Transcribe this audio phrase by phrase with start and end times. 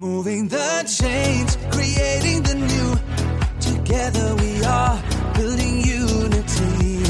[0.00, 2.94] Moving the change, creating the new.
[3.58, 4.96] Together we are
[5.34, 7.02] building unity.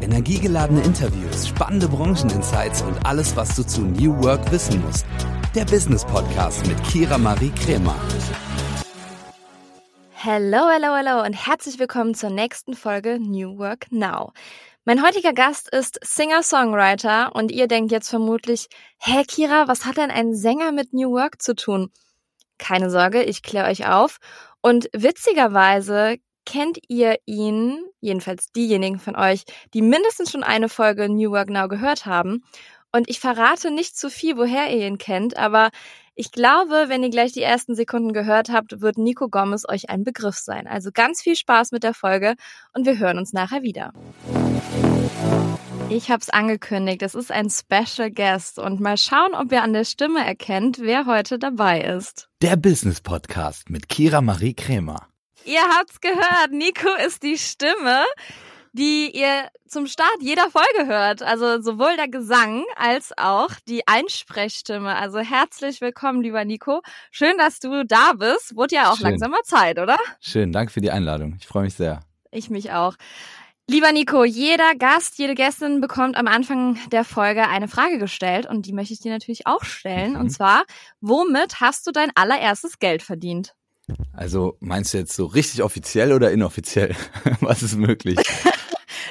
[0.00, 5.04] Energiegeladene Interviews, spannende Brancheninsights und alles, was du zu New Work wissen musst.
[5.54, 7.96] Der Business Podcast mit Kira Marie Kremer.
[10.12, 14.32] Hello, hello, hello und herzlich willkommen zur nächsten Folge New Work Now.
[14.86, 20.10] Mein heutiger Gast ist Singer-Songwriter und ihr denkt jetzt vermutlich, hä Kira, was hat denn
[20.10, 21.90] ein Sänger mit New Work zu tun?
[22.62, 24.18] Keine Sorge, ich kläre euch auf.
[24.60, 29.42] Und witzigerweise kennt ihr ihn, jedenfalls diejenigen von euch,
[29.74, 32.44] die mindestens schon eine Folge New Work Now gehört haben.
[32.92, 35.70] Und ich verrate nicht zu viel, woher ihr ihn kennt, aber
[36.14, 40.04] ich glaube, wenn ihr gleich die ersten Sekunden gehört habt, wird Nico Gomez euch ein
[40.04, 40.68] Begriff sein.
[40.68, 42.36] Also ganz viel Spaß mit der Folge
[42.74, 43.92] und wir hören uns nachher wieder.
[45.94, 49.74] Ich habe es angekündigt, es ist ein Special Guest und mal schauen, ob ihr an
[49.74, 52.30] der Stimme erkennt, wer heute dabei ist.
[52.40, 55.08] Der Business Podcast mit Kira Marie Kremer.
[55.44, 58.04] Ihr habt's gehört, Nico ist die Stimme,
[58.72, 61.20] die ihr zum Start jeder Folge hört.
[61.20, 64.96] Also sowohl der Gesang als auch die Einsprechstimme.
[64.96, 66.80] Also herzlich willkommen, lieber Nico.
[67.10, 68.56] Schön, dass du da bist.
[68.56, 69.10] Wurde ja auch Schön.
[69.10, 69.98] langsam mal Zeit, oder?
[70.20, 71.36] Schön, danke für die Einladung.
[71.38, 72.00] Ich freue mich sehr.
[72.30, 72.94] Ich mich auch.
[73.68, 78.66] Lieber Nico, jeder Gast, jede Gästin bekommt am Anfang der Folge eine Frage gestellt und
[78.66, 80.14] die möchte ich dir natürlich auch stellen.
[80.14, 80.20] Mhm.
[80.20, 80.64] Und zwar,
[81.00, 83.54] womit hast du dein allererstes Geld verdient?
[84.12, 86.94] Also meinst du jetzt so richtig offiziell oder inoffiziell?
[87.40, 88.18] Was ist möglich?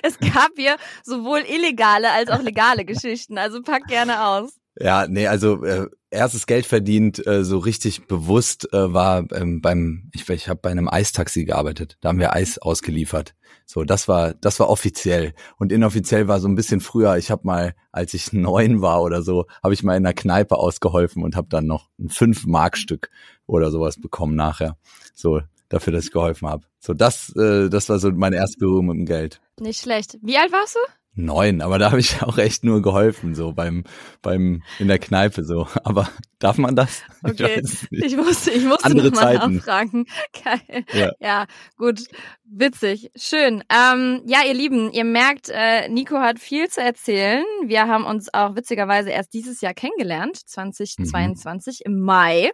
[0.03, 4.53] Es gab hier sowohl illegale als auch legale Geschichten, also pack gerne aus.
[4.79, 10.09] Ja, nee, also äh, erstes Geld verdient, äh, so richtig bewusst äh, war ähm, beim,
[10.13, 11.97] ich, ich habe bei einem Eistaxi gearbeitet.
[12.01, 13.33] Da haben wir Eis ausgeliefert.
[13.65, 15.33] So, das war, das war offiziell.
[15.57, 17.17] Und inoffiziell war so ein bisschen früher.
[17.17, 20.57] Ich habe mal, als ich neun war oder so, habe ich mal in einer Kneipe
[20.57, 23.09] ausgeholfen und habe dann noch ein fünf Mark Stück
[23.45, 24.77] oder sowas bekommen nachher.
[25.13, 26.65] So dafür, dass ich geholfen habe.
[26.79, 29.41] So, das, äh, das war so meine erste Berührung mit dem Geld.
[29.59, 30.17] Nicht schlecht.
[30.21, 30.79] Wie alt warst du?
[31.13, 33.83] Neun, aber da habe ich auch echt nur geholfen, so beim,
[34.21, 35.67] beim in der Kneipe so.
[35.83, 37.03] Aber darf man das?
[37.21, 38.05] Okay, nicht.
[38.05, 39.55] ich musste, ich musste Andere noch mal Zeiten.
[39.55, 40.05] nachfragen.
[40.43, 40.85] Geil.
[40.93, 41.11] Ja.
[41.19, 41.45] ja,
[41.77, 42.05] gut,
[42.45, 43.61] witzig, schön.
[43.69, 47.43] Ähm, ja, ihr Lieben, ihr merkt, äh, Nico hat viel zu erzählen.
[47.65, 52.51] Wir haben uns auch witzigerweise erst dieses Jahr kennengelernt, 2022 im Mai.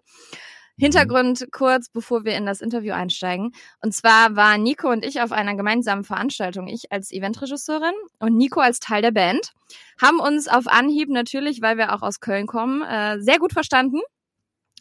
[0.80, 3.52] Hintergrund kurz, bevor wir in das Interview einsteigen.
[3.82, 6.68] Und zwar waren Nico und ich auf einer gemeinsamen Veranstaltung.
[6.68, 9.54] Ich als Eventregisseurin und Nico als Teil der Band.
[10.02, 14.00] Haben uns auf Anhieb natürlich, weil wir auch aus Köln kommen, äh, sehr gut verstanden.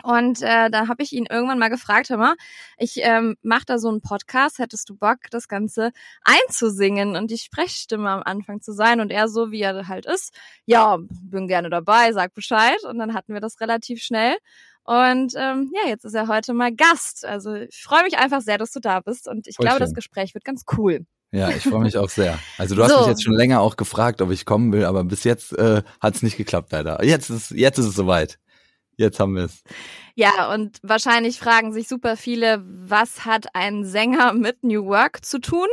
[0.02, 2.36] Und äh, da habe ich ihn irgendwann mal gefragt, hör mal,
[2.76, 5.90] ich ähm, mache da so einen Podcast, hättest du Bock, das Ganze
[6.22, 9.00] einzusingen und die Sprechstimme am Anfang zu sein?
[9.00, 10.34] Und er so, wie er halt ist,
[10.66, 12.84] ja, bin gerne dabei, sag Bescheid.
[12.84, 14.36] Und dann hatten wir das relativ schnell.
[14.86, 17.24] Und ähm, ja, jetzt ist er heute mal Gast.
[17.24, 19.86] Also ich freue mich einfach sehr, dass du da bist und ich Voll glaube, schön.
[19.86, 21.04] das Gespräch wird ganz cool.
[21.32, 22.38] Ja, ich freue mich auch sehr.
[22.56, 22.98] Also du hast So.
[23.00, 26.14] mich jetzt schon länger auch gefragt, ob ich kommen will, aber bis jetzt äh, hat
[26.14, 27.04] es nicht geklappt leider.
[27.04, 28.38] Jetzt ist jetzt ist es soweit.
[28.96, 29.62] Jetzt haben wir es.
[30.14, 35.38] Ja, und wahrscheinlich fragen sich super viele, was hat ein Sänger mit New Work zu
[35.38, 35.68] tun?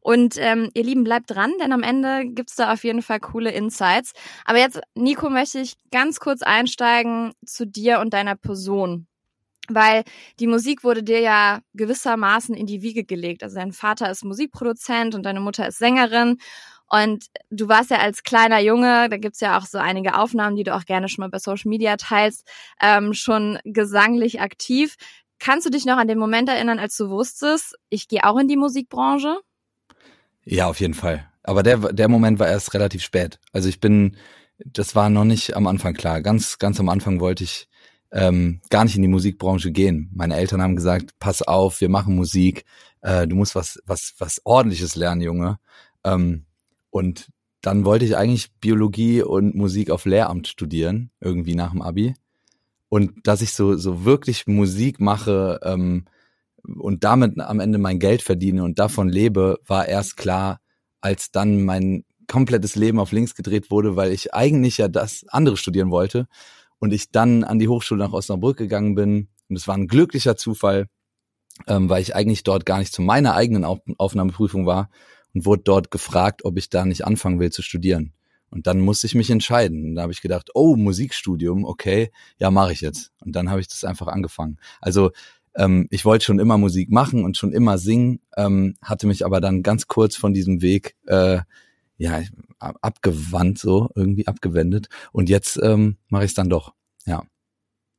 [0.00, 3.50] Und ähm, ihr Lieben, bleibt dran, denn am Ende gibt's da auf jeden Fall coole
[3.50, 4.12] Insights.
[4.44, 9.06] Aber jetzt, Nico, möchte ich ganz kurz einsteigen zu dir und deiner Person.
[9.68, 10.04] Weil
[10.38, 13.42] die Musik wurde dir ja gewissermaßen in die Wiege gelegt.
[13.42, 16.38] Also dein Vater ist Musikproduzent und deine Mutter ist Sängerin.
[16.88, 20.62] Und du warst ja als kleiner Junge, da gibt's ja auch so einige Aufnahmen, die
[20.62, 22.46] du auch gerne schon mal bei Social Media teilst,
[22.80, 24.96] ähm, schon gesanglich aktiv.
[25.38, 28.48] Kannst du dich noch an den Moment erinnern, als du wusstest, ich gehe auch in
[28.48, 29.38] die Musikbranche?
[30.44, 31.28] Ja, auf jeden Fall.
[31.42, 33.38] Aber der der Moment war erst relativ spät.
[33.52, 34.16] Also ich bin,
[34.58, 36.22] das war noch nicht am Anfang klar.
[36.22, 37.68] Ganz ganz am Anfang wollte ich
[38.12, 40.10] ähm, gar nicht in die Musikbranche gehen.
[40.14, 42.64] Meine Eltern haben gesagt, pass auf, wir machen Musik.
[43.02, 45.58] Äh, du musst was was was ordentliches lernen, Junge.
[46.04, 46.45] Ähm,
[46.96, 47.28] und
[47.60, 52.14] dann wollte ich eigentlich Biologie und Musik auf Lehramt studieren, irgendwie nach dem Abi.
[52.88, 56.06] Und dass ich so, so wirklich Musik mache ähm,
[56.64, 60.60] und damit am Ende mein Geld verdiene und davon lebe, war erst klar,
[61.02, 65.58] als dann mein komplettes Leben auf links gedreht wurde, weil ich eigentlich ja das andere
[65.58, 66.28] studieren wollte
[66.78, 69.28] und ich dann an die Hochschule nach Osnabrück gegangen bin.
[69.50, 70.86] Und es war ein glücklicher Zufall,
[71.66, 74.88] ähm, weil ich eigentlich dort gar nicht zu meiner eigenen Auf Aufnahmeprüfung war
[75.36, 78.14] und wurde dort gefragt, ob ich da nicht anfangen will zu studieren.
[78.48, 79.84] Und dann musste ich mich entscheiden.
[79.84, 83.12] Und da habe ich gedacht, oh, Musikstudium, okay, ja, mache ich jetzt.
[83.20, 84.56] Und dann habe ich das einfach angefangen.
[84.80, 85.10] Also
[85.54, 89.42] ähm, ich wollte schon immer Musik machen und schon immer singen, ähm, hatte mich aber
[89.42, 91.40] dann ganz kurz von diesem Weg äh,
[91.98, 92.22] ja
[92.58, 94.88] abgewandt, so irgendwie abgewendet.
[95.12, 96.72] Und jetzt ähm, mache ich es dann doch.
[97.04, 97.24] Ja.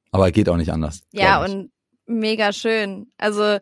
[0.09, 1.03] Aber geht auch nicht anders.
[1.11, 1.69] Ja, und
[2.07, 3.11] mega schön.
[3.19, 3.59] Also,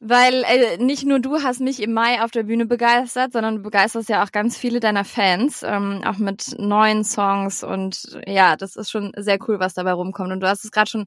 [0.00, 3.62] weil äh, nicht nur du hast mich im Mai auf der Bühne begeistert, sondern du
[3.62, 7.64] begeisterst ja auch ganz viele deiner Fans, ähm, auch mit neuen Songs.
[7.64, 10.32] Und ja, das ist schon sehr cool, was dabei rumkommt.
[10.32, 11.06] Und du hast es gerade schon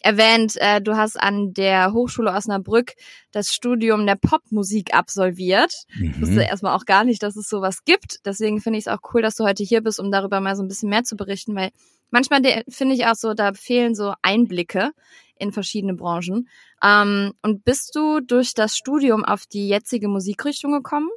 [0.00, 2.92] erwähnt, äh, du hast an der Hochschule Osnabrück
[3.32, 5.72] das Studium der Popmusik absolviert.
[5.96, 6.10] Mhm.
[6.10, 8.24] Ich wusste erstmal auch gar nicht, dass es sowas gibt.
[8.24, 10.62] Deswegen finde ich es auch cool, dass du heute hier bist, um darüber mal so
[10.62, 11.70] ein bisschen mehr zu berichten, weil
[12.10, 14.92] manchmal finde ich auch so, da fehlen so Einblicke
[15.40, 16.48] in verschiedene Branchen.
[16.82, 21.08] Ähm, und bist du durch das Studium auf die jetzige Musikrichtung gekommen?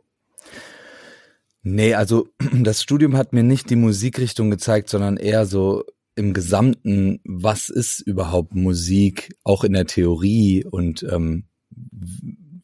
[1.63, 5.83] Nee, also das Studium hat mir nicht die Musikrichtung gezeigt, sondern eher so
[6.15, 11.45] im Gesamten, was ist überhaupt Musik, auch in der Theorie und ähm,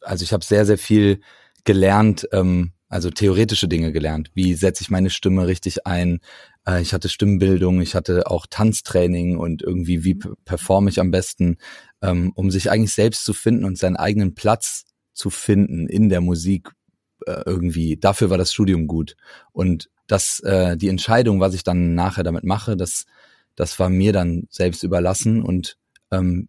[0.02, 1.20] also ich habe sehr, sehr viel
[1.64, 4.30] gelernt, ähm, also theoretische Dinge gelernt.
[4.34, 6.20] Wie setze ich meine Stimme richtig ein?
[6.68, 11.56] Äh, ich hatte Stimmbildung, ich hatte auch Tanztraining und irgendwie, wie performe ich am besten,
[12.02, 16.20] ähm, um sich eigentlich selbst zu finden und seinen eigenen Platz zu finden in der
[16.20, 16.70] Musik
[17.26, 17.96] äh, irgendwie.
[17.96, 19.16] Dafür war das Studium gut.
[19.52, 23.04] Und das, äh, die Entscheidung, was ich dann nachher damit mache, das
[23.58, 25.78] das war mir dann selbst überlassen und
[26.12, 26.48] ähm,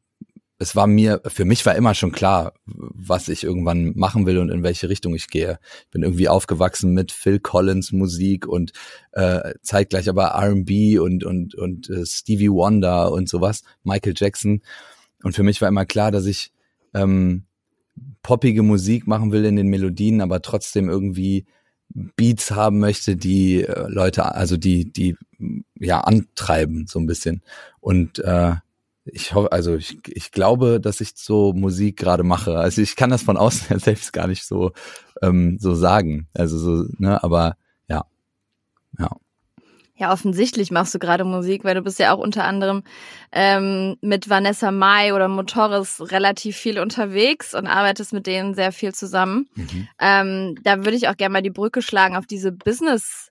[0.62, 4.50] es war mir, für mich war immer schon klar, was ich irgendwann machen will und
[4.50, 5.58] in welche Richtung ich gehe.
[5.86, 8.74] Ich bin irgendwie aufgewachsen mit Phil Collins Musik und
[9.14, 14.62] äh, zeitgleich aber R&B und und und äh, Stevie Wonder und sowas, Michael Jackson.
[15.24, 16.52] Und für mich war immer klar, dass ich
[16.94, 17.46] ähm,
[18.22, 21.46] poppige Musik machen will in den Melodien, aber trotzdem irgendwie
[21.88, 25.16] Beats haben möchte, die äh, Leute, also die, die
[25.80, 27.44] ja antreiben so ein bisschen.
[27.80, 28.56] Und äh,
[29.14, 32.58] ich hoffe, also ich, ich glaube, dass ich so Musik gerade mache.
[32.58, 34.72] Also ich kann das von außen selbst gar nicht so
[35.22, 36.28] ähm, so sagen.
[36.34, 37.56] Also so, ne, aber
[37.88, 38.06] ja,
[38.98, 39.10] ja.
[39.96, 42.84] Ja, offensichtlich machst du gerade Musik, weil du bist ja auch unter anderem
[43.34, 48.94] ähm, mit Vanessa Mai oder Motoris relativ viel unterwegs und arbeitest mit denen sehr viel
[48.94, 49.50] zusammen.
[49.56, 49.88] Mhm.
[50.00, 53.30] Ähm, da würde ich auch gerne mal die Brücke schlagen auf diese Business-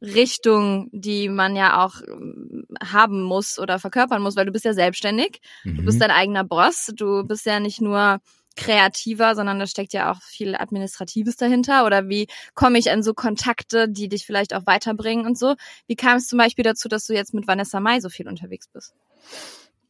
[0.00, 4.74] Richtung, die man ja auch ähm, haben muss oder verkörpern muss, weil du bist ja
[4.74, 5.76] selbstständig, mhm.
[5.76, 6.00] du bist mhm.
[6.00, 8.20] dein eigener Boss, du bist ja nicht nur
[8.56, 11.84] kreativer, sondern da steckt ja auch viel Administratives dahinter.
[11.86, 15.54] Oder wie komme ich an so Kontakte, die dich vielleicht auch weiterbringen und so?
[15.86, 18.68] Wie kam es zum Beispiel dazu, dass du jetzt mit Vanessa Mai so viel unterwegs
[18.68, 18.94] bist?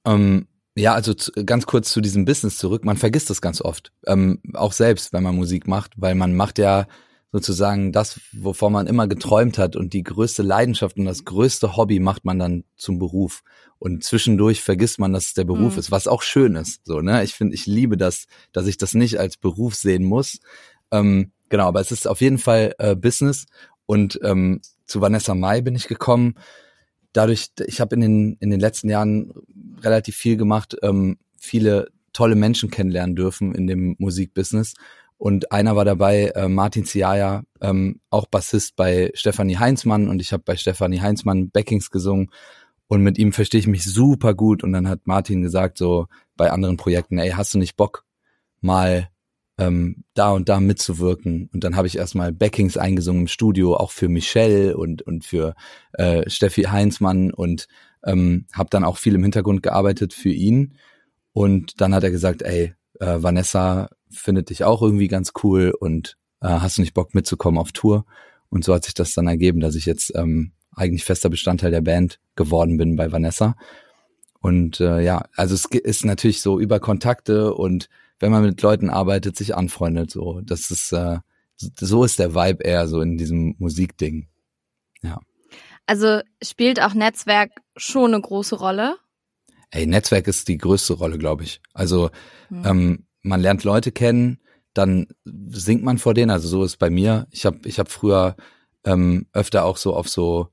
[0.05, 2.85] Ähm, ja, also zu, ganz kurz zu diesem Business zurück.
[2.85, 6.59] Man vergisst das ganz oft, ähm, auch selbst, wenn man Musik macht, weil man macht
[6.59, 6.87] ja
[7.33, 11.99] sozusagen das, wovon man immer geträumt hat und die größte Leidenschaft und das größte Hobby
[11.99, 13.43] macht man dann zum Beruf.
[13.79, 15.79] Und zwischendurch vergisst man, dass es der Beruf mhm.
[15.79, 16.81] ist, was auch schön ist.
[16.85, 17.23] So, ne?
[17.25, 20.39] Ich finde, ich liebe das, dass ich das nicht als Beruf sehen muss.
[20.91, 23.47] Ähm, genau, aber es ist auf jeden Fall äh, Business.
[23.85, 26.35] Und ähm, zu Vanessa Mai bin ich gekommen.
[27.13, 29.33] Dadurch, ich habe in den, in den letzten Jahren
[29.81, 34.75] relativ viel gemacht, ähm, viele tolle Menschen kennenlernen dürfen in dem Musikbusiness.
[35.19, 40.33] Und einer war dabei, äh, Martin Ziaya, ähm, auch Bassist bei Stefanie Heinzmann und ich
[40.33, 42.31] habe bei Stefanie Heinzmann Backings gesungen
[42.89, 44.63] und mit ihm verstehe ich mich super gut.
[44.63, 48.05] Und dann hat Martin gesagt, so bei anderen Projekten, ey, hast du nicht Bock,
[48.61, 49.09] mal
[49.59, 51.51] ähm, da und da mitzuwirken?
[51.53, 55.55] Und dann habe ich erstmal Backings eingesungen im Studio, auch für Michelle und, und für
[55.95, 57.67] äh, Steffi Heinzmann und
[58.05, 60.75] ähm, habe dann auch viel im Hintergrund gearbeitet für ihn.
[61.33, 66.17] Und dann hat er gesagt, ey, äh, Vanessa findet dich auch irgendwie ganz cool und
[66.41, 68.05] äh, hast du nicht Bock mitzukommen auf Tour?
[68.49, 71.81] Und so hat sich das dann ergeben, dass ich jetzt ähm, eigentlich fester Bestandteil der
[71.81, 73.57] Band geworden bin bei Vanessa.
[74.41, 78.91] Und äh, ja, also es ist natürlich so über Kontakte und wenn man mit Leuten
[78.91, 81.19] arbeitet, sich anfreundet, so, das ist, äh,
[81.57, 84.29] so ist der Vibe eher so in diesem Musikding.
[85.03, 85.21] Ja.
[85.87, 88.97] Also spielt auch Netzwerk schon eine große Rolle?
[89.71, 91.61] Ey, Netzwerk ist die größte Rolle, glaube ich.
[91.75, 92.11] Also
[92.49, 92.63] hm.
[92.65, 94.39] ähm, man lernt Leute kennen,
[94.75, 96.31] dann singt man vor denen.
[96.31, 97.27] Also so ist bei mir.
[97.31, 98.37] Ich habe ich hab früher
[98.85, 100.49] ähm, öfter auch so auf so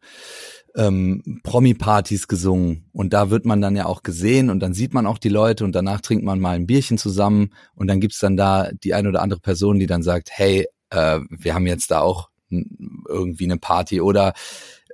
[0.75, 5.05] ähm, Promi-Partys gesungen und da wird man dann ja auch gesehen und dann sieht man
[5.05, 8.37] auch die Leute und danach trinkt man mal ein Bierchen zusammen und dann gibt's dann
[8.37, 11.99] da die eine oder andere Person, die dann sagt, hey, äh, wir haben jetzt da
[11.99, 12.29] auch
[13.07, 14.33] irgendwie eine Party oder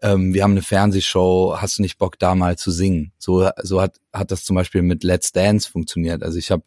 [0.02, 3.14] ähm, wir haben eine Fernsehshow, hast du nicht Bock da mal zu singen?
[3.18, 6.24] So, so hat, hat das zum Beispiel mit Let's Dance funktioniert.
[6.24, 6.64] Also ich habe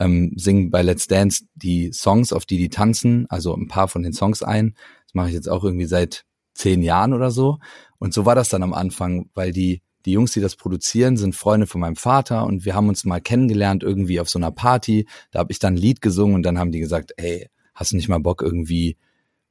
[0.00, 4.02] ähm, singen bei Let's Dance die Songs, auf die die tanzen, also ein paar von
[4.02, 4.74] den Songs ein.
[5.04, 7.58] Das mache ich jetzt auch irgendwie seit zehn Jahren oder so.
[7.98, 11.36] Und so war das dann am Anfang, weil die, die Jungs, die das produzieren, sind
[11.36, 15.06] Freunde von meinem Vater und wir haben uns mal kennengelernt irgendwie auf so einer Party.
[15.30, 17.96] Da habe ich dann ein Lied gesungen und dann haben die gesagt, ey, hast du
[17.96, 18.96] nicht mal Bock irgendwie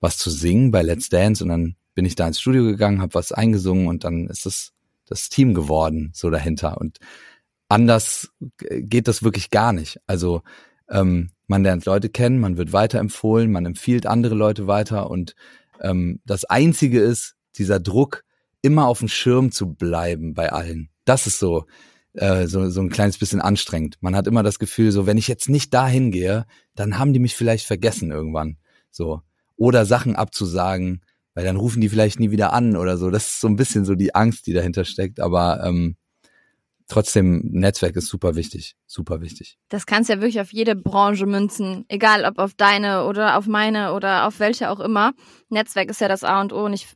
[0.01, 1.43] was zu singen bei Let's Dance?
[1.43, 4.73] Und dann bin ich da ins Studio gegangen, habe was eingesungen und dann ist das
[5.05, 6.77] das Team geworden, so dahinter.
[6.79, 6.99] Und
[7.69, 10.01] anders geht das wirklich gar nicht.
[10.05, 10.41] Also
[10.89, 15.35] ähm, man lernt Leute kennen, man wird weiterempfohlen, man empfiehlt andere Leute weiter und
[15.79, 18.23] ähm, das Einzige ist, dieser Druck,
[18.61, 20.89] immer auf dem Schirm zu bleiben bei allen.
[21.05, 21.65] Das ist so,
[22.13, 23.97] äh, so, so ein kleines bisschen anstrengend.
[24.01, 26.45] Man hat immer das Gefühl, so, wenn ich jetzt nicht dahin gehe,
[26.75, 28.57] dann haben die mich vielleicht vergessen irgendwann.
[28.91, 29.21] So.
[29.55, 31.01] Oder Sachen abzusagen,
[31.33, 33.09] weil dann rufen die vielleicht nie wieder an oder so.
[33.09, 35.19] Das ist so ein bisschen so die Angst, die dahinter steckt.
[35.19, 35.95] Aber ähm,
[36.89, 39.57] trotzdem, Netzwerk ist super wichtig, super wichtig.
[39.69, 43.93] Das kannst ja wirklich auf jede Branche münzen, egal ob auf deine oder auf meine
[43.93, 45.13] oder auf welche auch immer.
[45.47, 46.87] Netzwerk ist ja das A und O und ich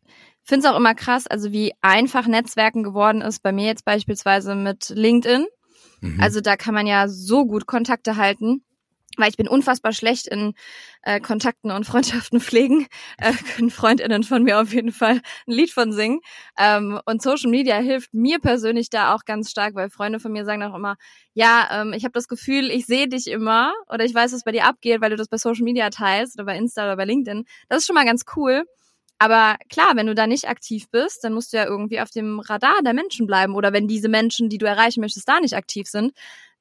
[0.42, 4.56] finde es auch immer krass, also wie einfach Netzwerken geworden ist, bei mir jetzt beispielsweise
[4.56, 5.46] mit LinkedIn.
[6.02, 6.20] Mhm.
[6.20, 8.64] Also da kann man ja so gut Kontakte halten
[9.18, 10.54] weil ich bin unfassbar schlecht in
[11.02, 12.88] äh, Kontakten und Freundschaften pflegen.
[13.18, 16.22] Äh, können Freundinnen von mir auf jeden Fall ein Lied von singen.
[16.58, 20.46] Ähm, und Social Media hilft mir persönlich da auch ganz stark, weil Freunde von mir
[20.46, 20.96] sagen auch immer,
[21.34, 24.52] ja, ähm, ich habe das Gefühl, ich sehe dich immer oder ich weiß, was bei
[24.52, 27.46] dir abgeht, weil du das bei Social Media teilst oder bei Insta oder bei LinkedIn.
[27.70, 28.64] Das ist schon mal ganz cool.
[29.20, 32.42] Aber klar, wenn du da nicht aktiv bist, dann musst du ja irgendwie auf dem
[32.42, 33.56] Radar der Menschen bleiben.
[33.56, 36.14] Oder wenn diese Menschen, die du erreichen möchtest, da nicht aktiv sind,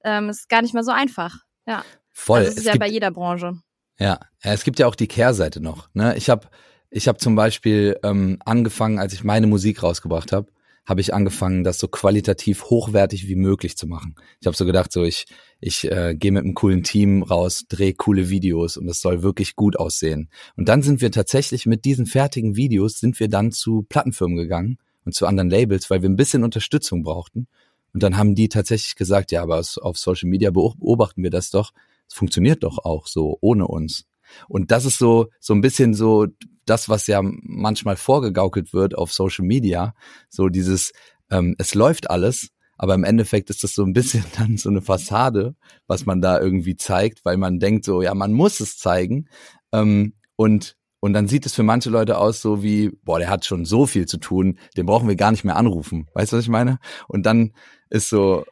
[0.04, 1.38] ähm, ist gar nicht mal so einfach.
[1.66, 1.84] Ja.
[2.12, 2.40] Voll.
[2.40, 3.54] Also das ist es ja gibt, bei jeder Branche.
[3.98, 4.20] Ja.
[4.40, 5.88] es gibt ja auch die Kehrseite noch.
[5.94, 6.16] Ne?
[6.16, 6.48] Ich habe
[6.90, 10.48] ich hab zum Beispiel ähm, angefangen, als ich meine Musik rausgebracht habe,
[10.84, 14.16] habe ich angefangen, das so qualitativ hochwertig wie möglich zu machen.
[14.40, 15.26] Ich habe so gedacht, so ich
[15.60, 19.54] ich äh, gehe mit einem coolen Team raus, drehe coole Videos und es soll wirklich
[19.54, 20.28] gut aussehen.
[20.56, 24.78] Und dann sind wir tatsächlich mit diesen fertigen Videos sind wir dann zu Plattenfirmen gegangen
[25.04, 27.46] und zu anderen Labels, weil wir ein bisschen Unterstützung brauchten.
[27.94, 31.72] Und dann haben die tatsächlich gesagt, ja, aber auf Social Media beobachten wir das doch
[32.12, 34.04] es funktioniert doch auch so ohne uns.
[34.48, 36.26] Und das ist so, so ein bisschen so
[36.66, 39.94] das, was ja manchmal vorgegaukelt wird auf Social Media.
[40.28, 40.92] So dieses,
[41.30, 44.82] ähm, es läuft alles, aber im Endeffekt ist das so ein bisschen dann so eine
[44.82, 49.28] Fassade, was man da irgendwie zeigt, weil man denkt so, ja, man muss es zeigen.
[49.72, 53.44] Ähm, und und dann sieht es für manche Leute aus so wie, boah, der hat
[53.44, 56.06] schon so viel zu tun, den brauchen wir gar nicht mehr anrufen.
[56.14, 56.78] Weißt du, was ich meine?
[57.08, 57.54] Und dann
[57.90, 58.44] ist so,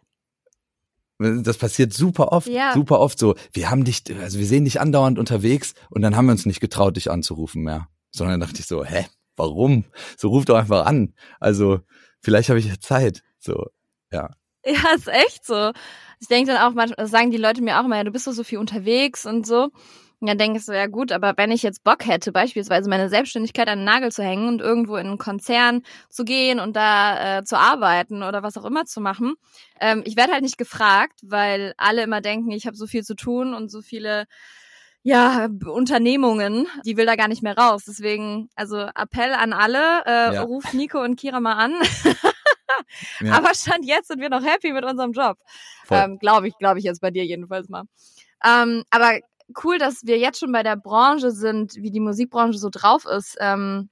[1.21, 2.73] das passiert super oft, ja.
[2.73, 3.35] super oft so.
[3.53, 6.61] Wir haben dich, also wir sehen dich andauernd unterwegs und dann haben wir uns nicht
[6.61, 7.89] getraut, dich anzurufen mehr.
[8.11, 9.85] Sondern dachte ich so, hä, warum?
[10.17, 11.15] So ruf doch einfach an.
[11.39, 11.81] Also
[12.21, 13.23] vielleicht habe ich ja Zeit.
[13.39, 13.67] So,
[14.11, 14.31] ja.
[14.65, 15.73] Ja, ist echt so.
[16.21, 18.33] Ich denke dann auch manchmal, sagen die Leute mir auch immer, ja, du bist doch
[18.33, 19.71] so viel unterwegs und so.
[20.21, 23.69] Dann denke ich so, ja gut, aber wenn ich jetzt Bock hätte, beispielsweise meine Selbstständigkeit
[23.69, 27.45] an den Nagel zu hängen und irgendwo in einen Konzern zu gehen und da äh,
[27.45, 29.35] zu arbeiten oder was auch immer zu machen,
[29.81, 33.15] ähm, ich werde halt nicht gefragt, weil alle immer denken, ich habe so viel zu
[33.15, 34.27] tun und so viele
[35.03, 37.85] ja, Unternehmungen, die will da gar nicht mehr raus.
[37.87, 40.43] Deswegen, also Appell an alle, äh, ja.
[40.43, 41.73] ruft Nico und Kira mal an.
[43.21, 43.33] ja.
[43.33, 45.39] Aber stand jetzt sind wir noch happy mit unserem Job.
[45.91, 47.85] Ähm, glaube ich, glaube ich jetzt bei dir jedenfalls mal.
[48.45, 49.19] Ähm, aber
[49.64, 53.37] cool, dass wir jetzt schon bei der Branche sind, wie die Musikbranche so drauf ist.
[53.40, 53.90] Ähm,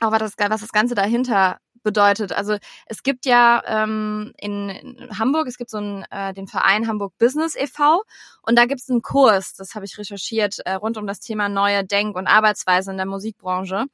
[0.00, 2.32] auch was das, was das Ganze dahinter bedeutet.
[2.32, 6.88] Also es gibt ja ähm, in, in Hamburg, es gibt so einen, äh, den Verein
[6.88, 8.02] Hamburg Business e.V.
[8.42, 11.48] und da gibt es einen Kurs, das habe ich recherchiert, äh, rund um das Thema
[11.48, 13.84] neue Denk- und Arbeitsweise in der Musikbranche.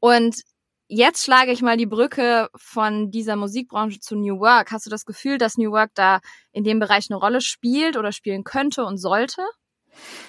[0.00, 0.42] Und
[0.86, 4.70] jetzt schlage ich mal die Brücke von dieser Musikbranche zu New Work.
[4.70, 6.20] Hast du das Gefühl, dass New Work da
[6.52, 9.40] in dem Bereich eine Rolle spielt oder spielen könnte und sollte?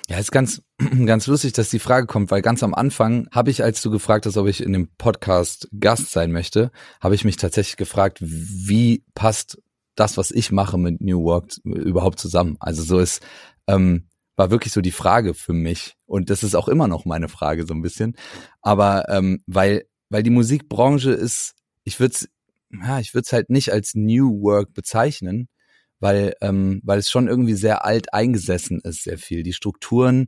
[0.09, 0.61] Ja, ist ganz,
[1.05, 4.25] ganz lustig, dass die Frage kommt, weil ganz am Anfang habe ich, als du gefragt
[4.25, 9.03] hast, ob ich in dem Podcast Gast sein möchte, habe ich mich tatsächlich gefragt, wie
[9.13, 9.57] passt
[9.95, 12.57] das, was ich mache mit New Work überhaupt zusammen?
[12.59, 13.21] Also so ist,
[13.67, 15.95] ähm, war wirklich so die Frage für mich.
[16.05, 18.15] Und das ist auch immer noch meine Frage so ein bisschen.
[18.61, 22.29] Aber ähm, weil, weil die Musikbranche ist, ich würde es,
[22.71, 25.47] ja, ich würde es halt nicht als New Work bezeichnen,
[25.99, 29.43] weil, ähm, weil es schon irgendwie sehr alt eingesessen ist, sehr viel.
[29.43, 30.27] Die Strukturen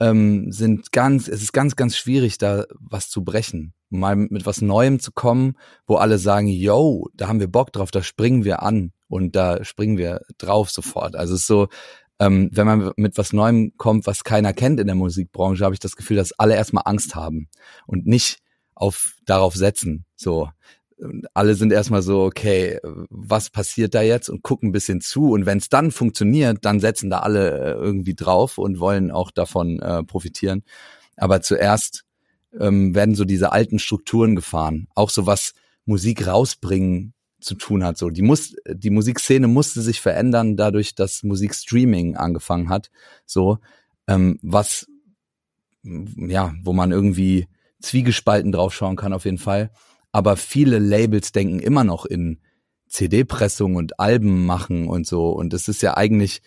[0.00, 3.72] ähm, sind ganz, es ist ganz, ganz schwierig, da was zu brechen.
[3.90, 5.54] Mal mit was Neuem zu kommen,
[5.86, 9.64] wo alle sagen, yo, da haben wir Bock drauf, da springen wir an und da
[9.64, 11.14] springen wir drauf sofort.
[11.14, 11.68] Also es ist so,
[12.18, 15.80] ähm, wenn man mit was Neuem kommt, was keiner kennt in der Musikbranche, habe ich
[15.80, 17.48] das Gefühl, dass alle erstmal Angst haben
[17.86, 18.38] und nicht
[18.74, 20.04] auf darauf setzen.
[20.16, 20.48] So,
[21.34, 25.30] alle sind erstmal so, okay, was passiert da jetzt und gucken ein bisschen zu.
[25.30, 29.30] Und wenn es dann funktioniert, dann setzen da alle äh, irgendwie drauf und wollen auch
[29.30, 30.62] davon äh, profitieren.
[31.16, 32.04] Aber zuerst
[32.58, 34.88] ähm, werden so diese alten Strukturen gefahren.
[34.94, 35.54] Auch so was
[35.84, 37.98] Musik rausbringen zu tun hat.
[37.98, 42.90] So die muss, die Musikszene musste sich verändern, dadurch, dass Musikstreaming angefangen hat.
[43.26, 43.58] So
[44.06, 44.86] ähm, was
[45.82, 47.48] ja, wo man irgendwie
[47.80, 49.70] zwiegespalten draufschauen kann auf jeden Fall
[50.12, 52.38] aber viele Labels denken immer noch in
[52.88, 55.30] CD-Pressung und Alben machen und so.
[55.30, 56.42] Und es ist ja eigentlich,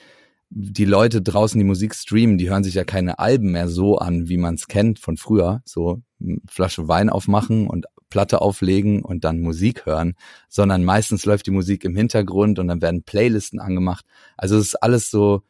[0.51, 4.29] die Leute draußen, die Musik streamen, die hören sich ja keine Alben mehr so an,
[4.29, 5.61] wie man es kennt von früher.
[5.65, 6.01] So
[6.47, 10.13] Flasche Wein aufmachen und Platte auflegen und dann Musik hören,
[10.47, 14.05] sondern meistens läuft die Musik im Hintergrund und dann werden Playlisten angemacht.
[14.37, 15.41] Also es ist alles so,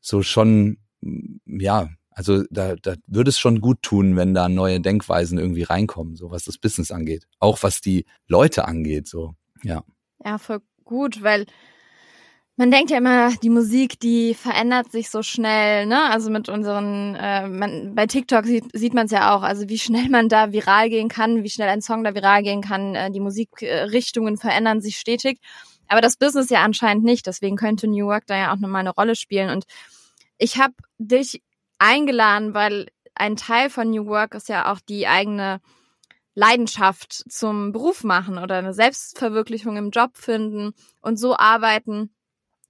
[0.00, 0.78] so schon,
[1.46, 6.16] ja, also da, da würde es schon gut tun, wenn da neue Denkweisen irgendwie reinkommen,
[6.16, 7.26] so was das Business angeht.
[7.40, 9.84] Auch was die Leute angeht, so, ja.
[10.24, 11.44] Ja, voll gut, weil
[12.56, 16.10] man denkt ja immer, die Musik, die verändert sich so schnell, ne?
[16.10, 19.78] Also mit unseren, äh, man, bei TikTok sieht, sieht man es ja auch, also wie
[19.78, 22.94] schnell man da viral gehen kann, wie schnell ein Song da viral gehen kann.
[22.94, 25.38] Äh, die Musikrichtungen verändern sich stetig.
[25.86, 27.26] Aber das Business ja anscheinend nicht.
[27.26, 29.50] Deswegen könnte New Work da ja auch nochmal eine Rolle spielen.
[29.50, 29.66] Und
[30.38, 31.42] ich habe dich
[31.78, 35.60] eingeladen, weil ein Teil von New Work ist ja auch die eigene
[36.34, 42.14] Leidenschaft zum Beruf machen oder eine Selbstverwirklichung im Job finden und so arbeiten,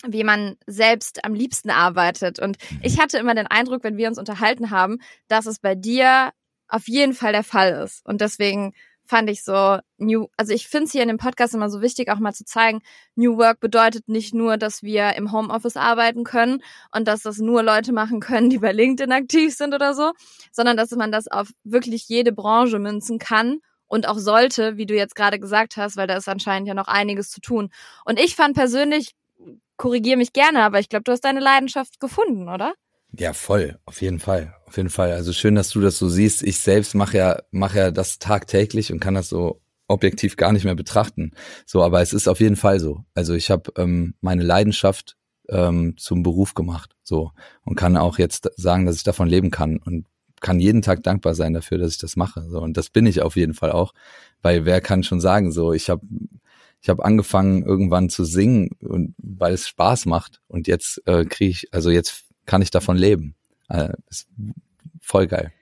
[0.06, 2.38] wie man selbst am liebsten arbeitet.
[2.38, 6.32] Und ich hatte immer den Eindruck, wenn wir uns unterhalten haben, dass es bei dir
[6.68, 8.06] auf jeden Fall der Fall ist.
[8.06, 8.72] Und deswegen
[9.06, 12.10] fand ich so New, also ich finde es hier in dem Podcast immer so wichtig,
[12.10, 12.82] auch mal zu zeigen,
[13.14, 16.62] New Work bedeutet nicht nur, dass wir im Homeoffice arbeiten können
[16.94, 20.12] und dass das nur Leute machen können, die bei LinkedIn aktiv sind oder so,
[20.52, 24.94] sondern dass man das auf wirklich jede Branche münzen kann und auch sollte, wie du
[24.94, 27.70] jetzt gerade gesagt hast, weil da ist anscheinend ja noch einiges zu tun.
[28.04, 29.14] Und ich fand persönlich,
[29.76, 32.74] korrigiere mich gerne, aber ich glaube, du hast deine Leidenschaft gefunden, oder?
[33.12, 35.12] Ja, voll, auf jeden Fall, auf jeden Fall.
[35.12, 36.42] Also schön, dass du das so siehst.
[36.42, 40.64] Ich selbst mache ja mache ja das tagtäglich und kann das so objektiv gar nicht
[40.64, 41.32] mehr betrachten.
[41.64, 43.04] So, aber es ist auf jeden Fall so.
[43.14, 45.16] Also ich habe ähm, meine Leidenschaft
[45.48, 47.30] ähm, zum Beruf gemacht, so
[47.64, 50.06] und kann auch jetzt sagen, dass ich davon leben kann und
[50.40, 52.46] kann jeden Tag dankbar sein dafür, dass ich das mache.
[52.50, 53.94] So und das bin ich auf jeden Fall auch,
[54.42, 56.02] weil wer kann schon sagen, so ich habe
[56.82, 61.50] ich habe angefangen irgendwann zu singen und weil es Spaß macht und jetzt äh, kriege
[61.50, 63.34] ich also jetzt kann ich davon leben.
[63.68, 64.28] Äh, ist
[65.00, 65.52] voll geil.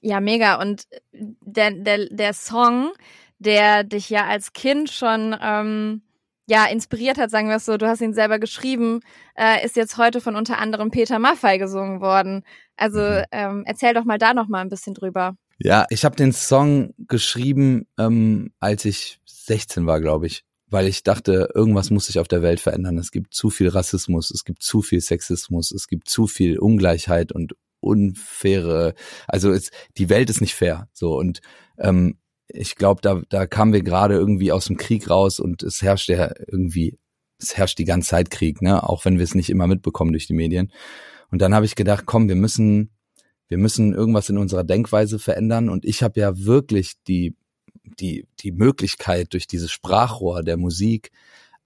[0.00, 0.60] Ja, mega.
[0.60, 2.92] Und der, der, der Song,
[3.38, 6.02] der dich ja als Kind schon ähm,
[6.46, 9.00] ja inspiriert hat, sagen wir es so, du hast ihn selber geschrieben,
[9.36, 12.44] äh, ist jetzt heute von unter anderem Peter Maffay gesungen worden.
[12.76, 13.24] Also mhm.
[13.32, 15.36] ähm, erzähl doch mal da noch mal ein bisschen drüber.
[15.58, 21.02] Ja, ich habe den Song geschrieben, ähm, als ich 16 war, glaube ich weil ich
[21.02, 22.98] dachte, irgendwas muss sich auf der Welt verändern.
[22.98, 27.32] Es gibt zu viel Rassismus, es gibt zu viel Sexismus, es gibt zu viel Ungleichheit
[27.32, 28.94] und unfaire,
[29.26, 30.88] also es, die Welt ist nicht fair.
[30.92, 31.40] So und
[31.78, 32.18] ähm,
[32.52, 36.08] ich glaube, da, da kamen wir gerade irgendwie aus dem Krieg raus und es herrscht
[36.08, 36.98] ja irgendwie,
[37.38, 38.82] es herrscht die ganze Zeit Krieg, ne?
[38.82, 40.72] Auch wenn wir es nicht immer mitbekommen durch die Medien.
[41.30, 42.90] Und dann habe ich gedacht, komm, wir müssen,
[43.48, 45.68] wir müssen irgendwas in unserer Denkweise verändern.
[45.68, 47.36] Und ich habe ja wirklich die
[47.84, 51.10] die, die Möglichkeit durch dieses Sprachrohr der Musik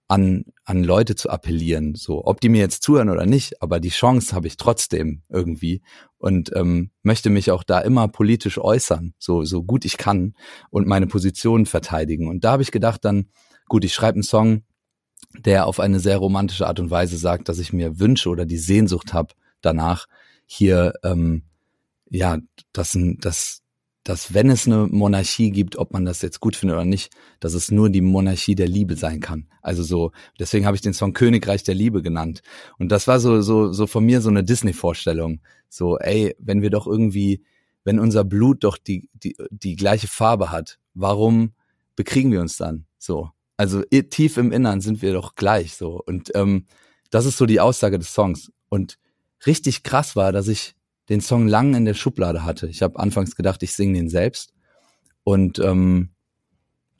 [0.08, 1.94] an, an Leute zu appellieren.
[1.94, 5.82] So, ob die mir jetzt zuhören oder nicht, aber die Chance habe ich trotzdem irgendwie
[6.18, 10.34] und ähm, möchte mich auch da immer politisch äußern, so, so gut ich kann
[10.70, 12.28] und meine Position verteidigen.
[12.28, 13.30] Und da habe ich gedacht dann,
[13.66, 14.62] gut, ich schreibe einen Song,
[15.36, 18.58] der auf eine sehr romantische Art und Weise sagt, dass ich mir wünsche oder die
[18.58, 20.06] Sehnsucht habe danach,
[20.46, 21.44] hier ähm,
[22.10, 22.38] ja,
[22.72, 23.62] dass, dass,
[24.04, 27.54] dass wenn es eine Monarchie gibt, ob man das jetzt gut findet oder nicht, dass
[27.54, 29.48] es nur die Monarchie der Liebe sein kann.
[29.62, 32.42] Also so, deswegen habe ich den Song Königreich der Liebe genannt.
[32.78, 35.40] Und das war so, so, so von mir so eine Disney-Vorstellung.
[35.70, 37.42] So, ey, wenn wir doch irgendwie,
[37.82, 41.52] wenn unser Blut doch die, die, die gleiche Farbe hat, warum
[41.96, 42.84] bekriegen wir uns dann?
[42.98, 43.30] So.
[43.56, 46.02] Also tief im Innern sind wir doch gleich so.
[46.04, 46.66] Und ähm,
[47.10, 48.52] das ist so die Aussage des Songs.
[48.68, 48.98] Und
[49.46, 50.74] richtig krass war, dass ich
[51.08, 52.66] den Song lang in der Schublade hatte.
[52.68, 54.54] Ich habe anfangs gedacht, ich singe den selbst.
[55.22, 56.10] Und ähm,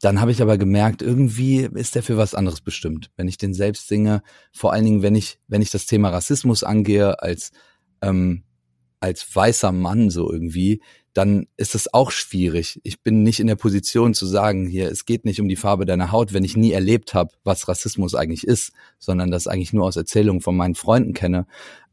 [0.00, 3.10] dann habe ich aber gemerkt, irgendwie ist der für was anderes bestimmt.
[3.16, 6.62] Wenn ich den selbst singe, vor allen Dingen, wenn ich, wenn ich das Thema Rassismus
[6.62, 7.52] angehe, als,
[8.02, 8.44] ähm,
[9.00, 10.82] als weißer Mann so irgendwie,
[11.14, 12.80] dann ist es auch schwierig.
[12.82, 15.86] Ich bin nicht in der Position zu sagen, hier, es geht nicht um die Farbe
[15.86, 19.86] deiner Haut, wenn ich nie erlebt habe, was Rassismus eigentlich ist, sondern das eigentlich nur
[19.86, 21.46] aus Erzählungen von meinen Freunden kenne.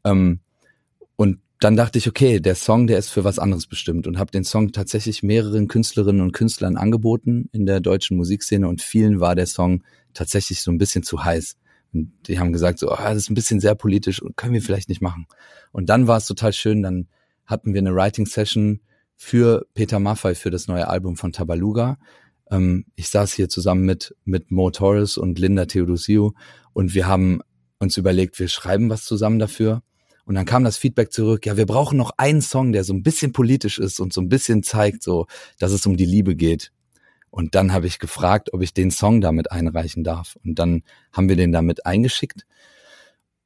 [0.04, 0.40] Ähm,
[1.14, 4.32] und dann dachte ich, okay, der Song, der ist für was anderes bestimmt und habe
[4.32, 9.36] den Song tatsächlich mehreren Künstlerinnen und Künstlern angeboten in der deutschen Musikszene und vielen war
[9.36, 11.56] der Song tatsächlich so ein bisschen zu heiß.
[11.92, 14.62] Und die haben gesagt, so, ah, das ist ein bisschen sehr politisch und können wir
[14.62, 15.26] vielleicht nicht machen.
[15.70, 17.06] Und dann war es total schön, dann
[17.46, 18.80] hatten wir eine Writing Session
[19.14, 21.96] für Peter Maffay für das neue Album von Tabaluga.
[22.50, 26.32] Ähm, ich saß hier zusammen mit, mit Mo Torres und Linda Theodosiou
[26.72, 27.40] und wir haben
[27.78, 29.82] uns überlegt, wir schreiben was zusammen dafür
[30.24, 33.02] und dann kam das Feedback zurück, ja, wir brauchen noch einen Song, der so ein
[33.02, 35.26] bisschen politisch ist und so ein bisschen zeigt, so,
[35.58, 36.72] dass es um die Liebe geht.
[37.30, 40.36] Und dann habe ich gefragt, ob ich den Song damit einreichen darf.
[40.44, 40.82] Und dann
[41.12, 42.46] haben wir den damit eingeschickt.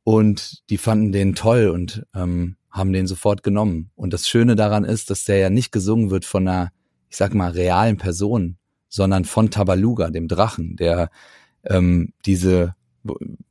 [0.03, 3.91] Und die fanden den toll und ähm, haben den sofort genommen.
[3.95, 6.73] Und das Schöne daran ist, dass der ja nicht gesungen wird von einer,
[7.09, 8.59] ich sag mal, realen Person,
[8.89, 11.11] sondern von Tabaluga, dem Drachen, der
[11.65, 12.76] ähm, diese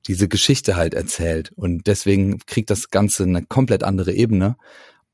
[0.07, 1.51] diese Geschichte halt erzählt.
[1.55, 4.57] Und deswegen kriegt das Ganze eine komplett andere Ebene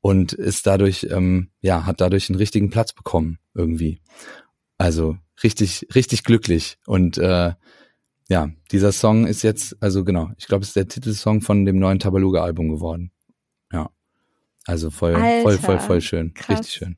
[0.00, 4.00] und ist dadurch, ähm, ja, hat dadurch einen richtigen Platz bekommen irgendwie.
[4.78, 6.78] Also richtig, richtig glücklich.
[6.86, 7.52] Und äh,
[8.28, 11.78] ja, dieser Song ist jetzt, also genau, ich glaube, es ist der Titelsong von dem
[11.78, 13.12] neuen Tabaluga-Album geworden.
[13.72, 13.90] Ja.
[14.66, 16.34] Also voll, Alter, voll, voll, voll schön.
[16.34, 16.60] Krass.
[16.60, 16.96] Richtig schön.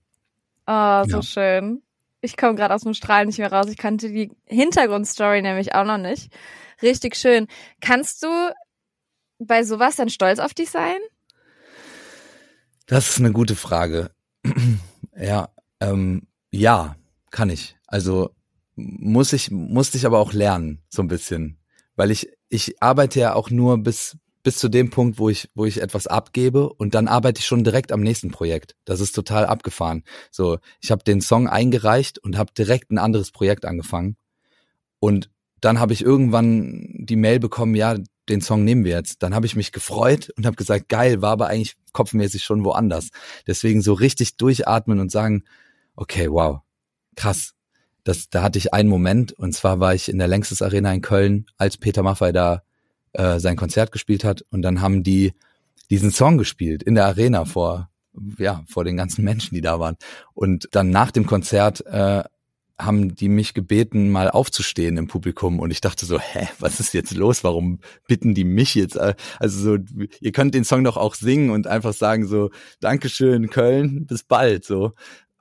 [0.66, 1.22] Oh, so ja.
[1.22, 1.82] schön.
[2.20, 3.66] Ich komme gerade aus dem Strahl nicht mehr raus.
[3.68, 6.32] Ich kannte die Hintergrundstory nämlich auch noch nicht.
[6.82, 7.46] Richtig schön.
[7.80, 8.28] Kannst du
[9.38, 10.98] bei sowas dann stolz auf dich sein?
[12.86, 14.10] Das ist eine gute Frage.
[15.16, 15.48] ja,
[15.80, 16.96] ähm, ja,
[17.30, 17.76] kann ich.
[17.86, 18.30] Also
[18.76, 21.58] muss ich, musste ich aber auch lernen, so ein bisschen.
[21.96, 25.64] Weil ich, ich arbeite ja auch nur bis, bis zu dem Punkt, wo ich, wo
[25.64, 28.76] ich etwas abgebe und dann arbeite ich schon direkt am nächsten Projekt.
[28.84, 30.04] Das ist total abgefahren.
[30.30, 34.16] So, ich habe den Song eingereicht und habe direkt ein anderes Projekt angefangen.
[34.98, 35.30] Und
[35.64, 37.96] dann habe ich irgendwann die Mail bekommen, ja,
[38.28, 39.22] den Song nehmen wir jetzt.
[39.22, 43.10] Dann habe ich mich gefreut und habe gesagt, geil, war aber eigentlich kopfmäßig schon woanders.
[43.46, 45.44] Deswegen so richtig durchatmen und sagen,
[45.96, 46.60] okay, wow,
[47.16, 47.54] krass.
[48.02, 51.00] Das, da hatte ich einen Moment und zwar war ich in der Längstes Arena in
[51.00, 52.62] Köln, als Peter Maffay da
[53.14, 55.32] äh, sein Konzert gespielt hat und dann haben die
[55.90, 57.88] diesen Song gespielt in der Arena vor
[58.38, 59.96] ja vor den ganzen Menschen, die da waren
[60.34, 62.24] und dann nach dem Konzert äh,
[62.78, 66.92] haben die mich gebeten, mal aufzustehen im Publikum und ich dachte so, hä, was ist
[66.92, 67.44] jetzt los?
[67.44, 68.98] Warum bitten die mich jetzt?
[68.98, 69.78] Also so,
[70.20, 74.64] ihr könnt den Song doch auch singen und einfach sagen so, Dankeschön Köln, bis bald
[74.64, 74.92] so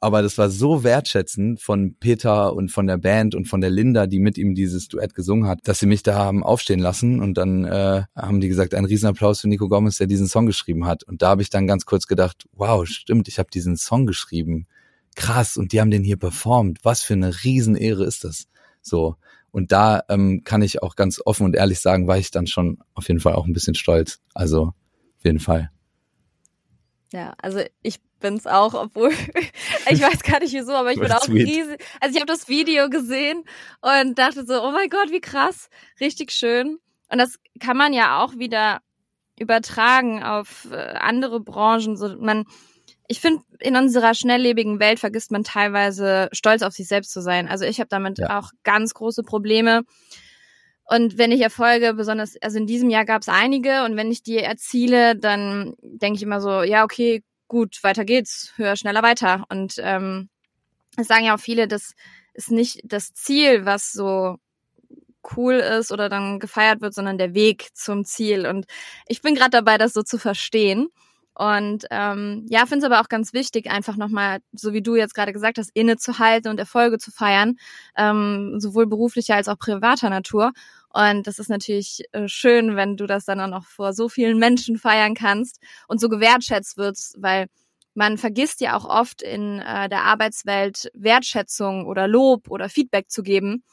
[0.04, 4.06] aber das war so wertschätzend von Peter und von der Band und von der Linda,
[4.06, 7.38] die mit ihm dieses Duett gesungen hat, dass sie mich da haben aufstehen lassen und
[7.38, 11.04] dann äh, haben die gesagt, ein Riesenapplaus für Nico Gomez, der diesen Song geschrieben hat.
[11.06, 14.68] Und da habe ich dann ganz kurz gedacht, wow, stimmt, ich habe diesen Song geschrieben.
[15.16, 16.80] Krass, und die haben den hier performt.
[16.84, 18.48] Was für eine Riesenehre ist das?
[18.82, 19.16] So.
[19.52, 22.80] Und da ähm, kann ich auch ganz offen und ehrlich sagen, war ich dann schon
[22.96, 24.20] auf jeden Fall auch ein bisschen stolz.
[24.34, 24.74] Also
[25.18, 25.70] auf jeden Fall.
[27.14, 29.12] Ja, also ich bin's auch, obwohl
[29.90, 31.80] ich weiß gar nicht wieso, aber ich bin auch riesig.
[32.02, 33.44] Also ich habe das Video gesehen
[33.82, 36.80] und dachte so, oh mein Gott, wie krass, richtig schön.
[37.10, 38.82] Und das kann man ja auch wieder
[39.38, 41.96] übertragen auf äh, andere Branchen.
[41.96, 42.46] So man,
[43.08, 47.48] ich finde, in unserer schnelllebigen Welt vergisst man teilweise stolz auf sich selbst zu sein.
[47.48, 48.40] Also ich habe damit ja.
[48.40, 49.84] auch ganz große Probleme.
[50.86, 54.24] Und wenn ich Erfolge, besonders, also in diesem Jahr gab es einige und wenn ich
[54.24, 59.46] die erziele, dann denke ich immer so, ja, okay, gut, weiter geht's, höher, schneller, weiter.
[59.50, 60.30] Und ähm,
[60.98, 61.94] es sagen ja auch viele, das
[62.34, 64.38] ist nicht das Ziel, was so
[65.38, 68.46] cool ist oder dann gefeiert wird, sondern der Weg zum Ziel.
[68.46, 68.66] Und
[69.08, 70.90] ich bin gerade dabei, das so zu verstehen.
[71.36, 75.16] Und ähm, ja, finde es aber auch ganz wichtig, einfach nochmal, so wie du jetzt
[75.16, 77.56] gerade gesagt hast, innezuhalten und Erfolge zu feiern,
[77.98, 80.52] ähm, sowohl beruflicher als auch privater Natur.
[80.90, 84.38] Und das ist natürlich äh, schön, wenn du das dann auch noch vor so vielen
[84.38, 87.48] Menschen feiern kannst und so gewertschätzt wirst, weil
[87.96, 93.24] man vergisst ja auch oft in äh, der Arbeitswelt Wertschätzung oder Lob oder Feedback zu
[93.24, 93.64] geben.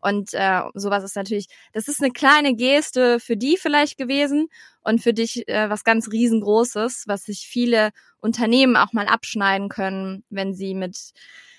[0.00, 4.48] Und äh, sowas ist natürlich, das ist eine kleine Geste für die vielleicht gewesen
[4.82, 10.24] und für dich äh, was ganz riesengroßes, was sich viele Unternehmen auch mal abschneiden können,
[10.30, 11.12] wenn sie mit,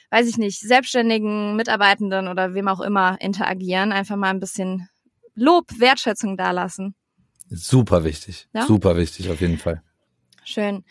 [0.10, 4.90] weiß ich nicht, selbstständigen Mitarbeitenden oder wem auch immer interagieren, einfach mal ein bisschen
[5.36, 6.96] Lob, Wertschätzung dalassen.
[7.50, 8.66] Super wichtig, ja?
[8.66, 9.82] super wichtig auf jeden Fall.
[10.50, 10.84] Schön.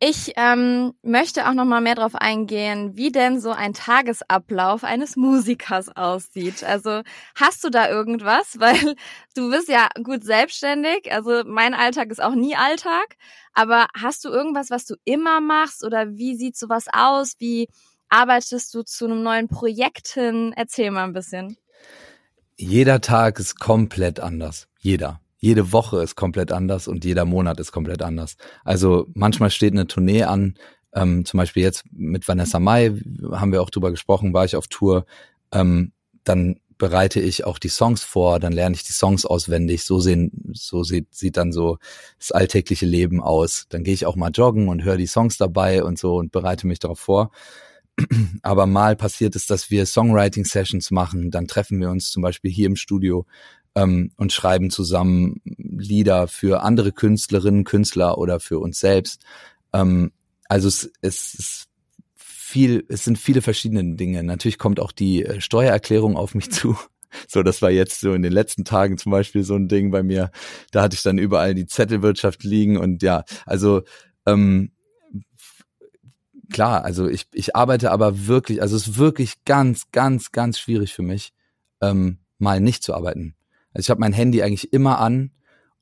[0.00, 5.16] Ich ähm, möchte auch noch mal mehr darauf eingehen, wie denn so ein Tagesablauf eines
[5.16, 6.64] Musikers aussieht.
[6.64, 7.02] Also
[7.34, 8.54] hast du da irgendwas?
[8.58, 8.96] Weil
[9.36, 11.12] du bist ja gut selbstständig.
[11.12, 13.18] Also mein Alltag ist auch nie Alltag.
[13.52, 15.84] Aber hast du irgendwas, was du immer machst?
[15.84, 17.34] Oder wie sieht sowas aus?
[17.38, 17.68] Wie
[18.08, 20.54] arbeitest du zu einem neuen Projekt hin?
[20.56, 21.58] Erzähl mal ein bisschen.
[22.56, 24.68] Jeder Tag ist komplett anders.
[24.78, 28.36] Jeder jede Woche ist komplett anders und jeder Monat ist komplett anders.
[28.64, 30.54] Also manchmal steht eine Tournee an,
[30.94, 32.94] ähm, zum Beispiel jetzt mit Vanessa Mai
[33.32, 35.04] haben wir auch drüber gesprochen, war ich auf Tour.
[35.50, 35.90] Ähm,
[36.22, 39.82] dann bereite ich auch die Songs vor, dann lerne ich die Songs auswendig.
[39.82, 41.78] So sehen, so sieht, sieht dann so
[42.18, 43.66] das alltägliche Leben aus.
[43.68, 46.68] Dann gehe ich auch mal joggen und höre die Songs dabei und so und bereite
[46.68, 47.32] mich darauf vor.
[48.42, 51.32] Aber mal passiert es, dass wir Songwriting-Sessions machen.
[51.32, 53.26] Dann treffen wir uns zum Beispiel hier im Studio
[53.74, 59.22] ähm, und schreiben zusammen Lieder für andere Künstlerinnen, Künstler oder für uns selbst.
[59.72, 60.12] Ähm,
[60.48, 61.68] also es, es ist
[62.14, 64.22] viel, es sind viele verschiedene Dinge.
[64.22, 66.76] Natürlich kommt auch die äh, Steuererklärung auf mich zu.
[67.28, 70.02] So, das war jetzt so in den letzten Tagen zum Beispiel so ein Ding bei
[70.02, 70.30] mir.
[70.70, 73.82] Da hatte ich dann überall die Zettelwirtschaft liegen und ja, also
[74.24, 74.72] ähm,
[76.50, 80.94] klar, also ich, ich arbeite aber wirklich, also es ist wirklich ganz, ganz, ganz schwierig
[80.94, 81.34] für mich,
[81.82, 83.34] ähm, mal nicht zu arbeiten.
[83.72, 85.30] Also ich habe mein Handy eigentlich immer an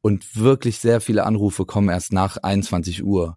[0.01, 3.37] und wirklich sehr viele Anrufe kommen erst nach 21 Uhr.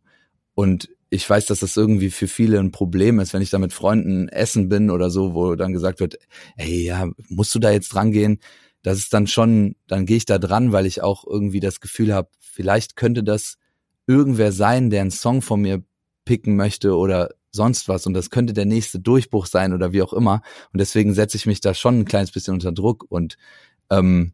[0.55, 3.73] Und ich weiß, dass das irgendwie für viele ein Problem ist, wenn ich da mit
[3.73, 6.17] Freunden essen bin oder so, wo dann gesagt wird,
[6.55, 8.39] hey, ja, musst du da jetzt dran gehen?
[8.81, 12.13] Das ist dann schon, dann gehe ich da dran, weil ich auch irgendwie das Gefühl
[12.13, 13.57] habe, vielleicht könnte das
[14.07, 15.83] irgendwer sein, der einen Song von mir
[16.25, 20.13] picken möchte oder sonst was und das könnte der nächste Durchbruch sein oder wie auch
[20.13, 20.41] immer.
[20.71, 23.37] Und deswegen setze ich mich da schon ein kleines bisschen unter Druck und
[23.89, 24.33] ähm,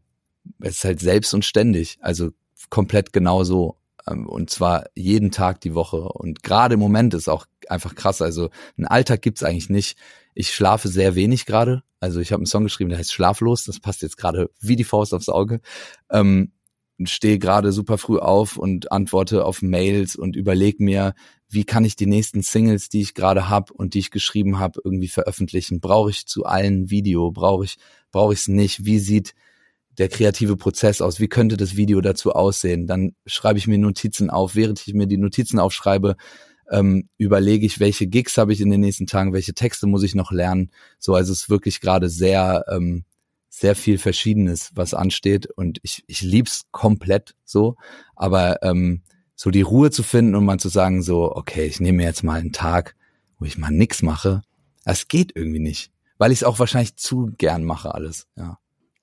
[0.60, 2.30] es ist halt selbst und ständig, also
[2.68, 3.76] komplett genau so.
[4.06, 6.00] Ähm, und zwar jeden Tag die Woche.
[6.00, 8.22] Und gerade im Moment ist auch einfach krass.
[8.22, 9.98] Also einen Alltag gibt's eigentlich nicht.
[10.34, 11.82] Ich schlafe sehr wenig gerade.
[11.98, 13.64] Also ich habe einen Song geschrieben, der heißt Schlaflos.
[13.64, 15.60] Das passt jetzt gerade wie die Faust aufs Auge.
[16.10, 16.52] Ähm,
[17.04, 21.14] stehe gerade super früh auf und antworte auf Mails und überlege mir,
[21.48, 24.80] wie kann ich die nächsten Singles, die ich gerade habe und die ich geschrieben habe,
[24.84, 25.80] irgendwie veröffentlichen?
[25.80, 27.30] Brauche ich zu allen Video?
[27.32, 27.76] Brauche ich
[28.12, 28.84] brauche ich es nicht?
[28.84, 29.34] Wie sieht
[30.00, 31.20] der kreative Prozess aus?
[31.20, 32.86] Wie könnte das Video dazu aussehen?
[32.86, 34.56] Dann schreibe ich mir Notizen auf.
[34.56, 36.16] Während ich mir die Notizen aufschreibe,
[36.70, 40.14] ähm, überlege ich, welche Gigs habe ich in den nächsten Tagen, welche Texte muss ich
[40.14, 40.70] noch lernen.
[40.98, 43.04] So, also es ist wirklich gerade sehr, ähm,
[43.50, 45.46] sehr viel Verschiedenes, was ansteht.
[45.46, 47.76] Und ich, ich lieb's komplett so.
[48.16, 49.02] Aber ähm,
[49.36, 52.22] so die Ruhe zu finden und mal zu sagen, so, okay, ich nehme mir jetzt
[52.22, 52.96] mal einen Tag,
[53.38, 54.40] wo ich mal nix mache,
[54.84, 55.92] das geht irgendwie nicht.
[56.16, 58.58] Weil ich es auch wahrscheinlich zu gern mache, alles, ja.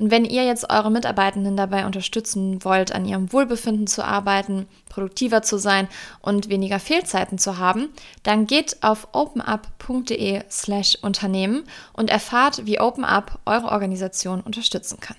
[0.00, 5.42] Und wenn ihr jetzt eure Mitarbeitenden dabei unterstützen wollt, an ihrem Wohlbefinden zu arbeiten, produktiver
[5.42, 5.88] zu sein
[6.20, 7.88] und weniger Fehlzeiten zu haben,
[8.22, 15.16] dann geht auf openup.de slash Unternehmen und erfahrt, wie OpenUp eure Organisation unterstützen kann.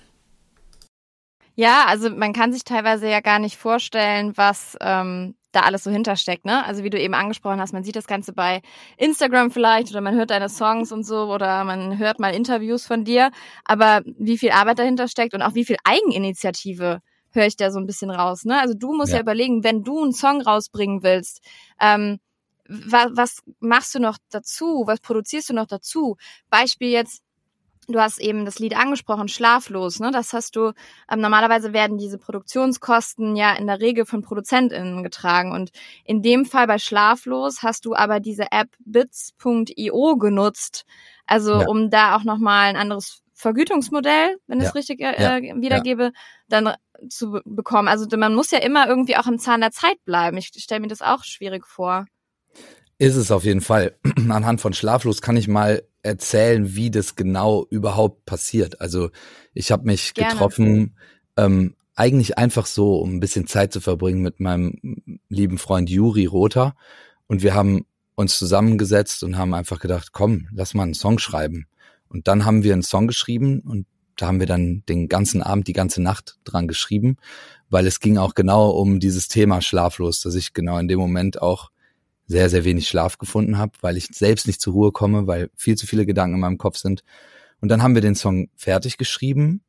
[1.54, 5.90] Ja, also man kann sich teilweise ja gar nicht vorstellen, was ähm, da alles so
[5.90, 6.64] hintersteckt, ne?
[6.64, 8.62] Also wie du eben angesprochen hast, man sieht das Ganze bei
[8.96, 13.04] Instagram vielleicht oder man hört deine Songs und so oder man hört mal Interviews von
[13.04, 13.30] dir,
[13.64, 17.78] aber wie viel Arbeit dahinter steckt und auch wie viel Eigeninitiative höre ich da so
[17.78, 18.60] ein bisschen raus, ne?
[18.60, 21.40] Also du musst ja, ja überlegen, wenn du einen Song rausbringen willst,
[21.80, 22.18] ähm,
[22.68, 24.84] was, was machst du noch dazu?
[24.86, 26.16] Was produzierst du noch dazu?
[26.50, 27.22] Beispiel jetzt,
[27.88, 30.00] Du hast eben das Lied angesprochen, Schlaflos.
[30.00, 30.10] Ne?
[30.10, 30.72] Das hast du.
[31.10, 35.52] Ähm, normalerweise werden diese Produktionskosten ja in der Regel von ProduzentInnen getragen.
[35.52, 35.70] Und
[36.04, 40.84] in dem Fall bei Schlaflos hast du aber diese App bits.io genutzt.
[41.26, 41.66] Also ja.
[41.68, 44.70] um da auch nochmal ein anderes Vergütungsmodell, wenn ich ja.
[44.70, 45.56] es richtig äh, ja.
[45.60, 46.12] wiedergebe,
[46.48, 46.74] dann
[47.08, 47.88] zu bekommen.
[47.88, 50.36] Also man muss ja immer irgendwie auch im Zahn der Zeit bleiben.
[50.38, 52.06] Ich stelle mir das auch schwierig vor.
[52.98, 53.96] Ist es auf jeden Fall.
[54.28, 58.80] Anhand von Schlaflos kann ich mal erzählen, wie das genau überhaupt passiert.
[58.80, 59.10] Also
[59.52, 60.32] ich habe mich Gerne.
[60.32, 60.96] getroffen,
[61.36, 66.26] ähm, eigentlich einfach so, um ein bisschen Zeit zu verbringen mit meinem lieben Freund Juri
[66.26, 66.74] Rother.
[67.26, 71.66] Und wir haben uns zusammengesetzt und haben einfach gedacht, komm, lass mal einen Song schreiben.
[72.08, 75.68] Und dann haben wir einen Song geschrieben und da haben wir dann den ganzen Abend,
[75.68, 77.16] die ganze Nacht dran geschrieben,
[77.68, 81.42] weil es ging auch genau um dieses Thema schlaflos, dass ich genau in dem Moment
[81.42, 81.70] auch
[82.26, 85.76] sehr, sehr wenig Schlaf gefunden habe, weil ich selbst nicht zur Ruhe komme, weil viel
[85.76, 87.02] zu viele Gedanken in meinem Kopf sind.
[87.60, 89.62] Und dann haben wir den Song fertig geschrieben.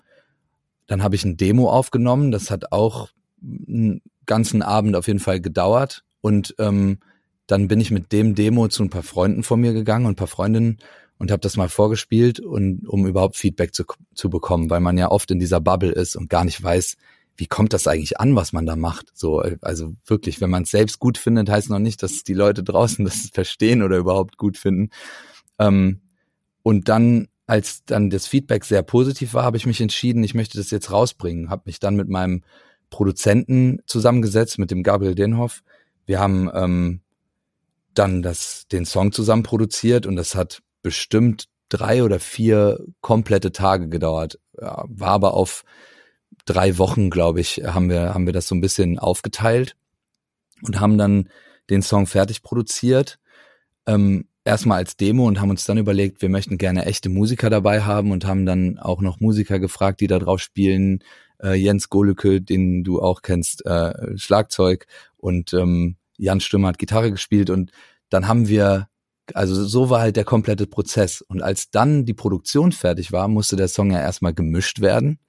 [0.88, 2.32] Dann habe ich ein Demo aufgenommen.
[2.32, 3.10] Das hat auch
[3.42, 6.04] einen ganzen Abend auf jeden Fall gedauert.
[6.22, 7.00] Und ähm,
[7.46, 10.18] dann bin ich mit dem Demo zu ein paar Freunden von mir gegangen und ein
[10.18, 10.80] paar Freundinnen
[11.18, 15.10] und habe das mal vorgespielt und um überhaupt Feedback zu, zu bekommen, weil man ja
[15.10, 16.98] oft in dieser Bubble ist und gar nicht weiß,
[17.38, 19.12] wie kommt das eigentlich an, was man da macht?
[19.14, 22.64] So, also wirklich, wenn man es selbst gut findet, heißt noch nicht, dass die Leute
[22.64, 24.90] draußen das verstehen oder überhaupt gut finden.
[25.60, 26.02] Ähm,
[26.64, 30.58] und dann, als dann das Feedback sehr positiv war, habe ich mich entschieden, ich möchte
[30.58, 31.50] das jetzt rausbringen.
[31.50, 32.44] Habe mich dann mit meinem
[32.90, 35.62] Produzenten zusammengesetzt, mit dem Gabriel Denhoff.
[36.06, 37.02] Wir haben ähm,
[37.94, 43.90] dann das, den Song zusammen produziert und das hat bestimmt drei oder vier komplette Tage
[43.90, 44.40] gedauert.
[44.60, 45.64] Ja, war aber auf
[46.46, 49.76] drei Wochen, glaube ich, haben wir, haben wir das so ein bisschen aufgeteilt
[50.62, 51.30] und haben dann
[51.70, 53.20] den Song fertig produziert.
[53.86, 57.82] Ähm, erstmal als Demo und haben uns dann überlegt, wir möchten gerne echte Musiker dabei
[57.82, 61.04] haben und haben dann auch noch Musiker gefragt, die da drauf spielen.
[61.44, 64.88] Äh, Jens Golücke, den du auch kennst, äh, Schlagzeug
[65.18, 67.72] und ähm, Jan Stürmer hat Gitarre gespielt und
[68.10, 68.88] dann haben wir,
[69.34, 71.22] also so war halt der komplette Prozess.
[71.22, 75.20] Und als dann die Produktion fertig war, musste der Song ja erstmal gemischt werden.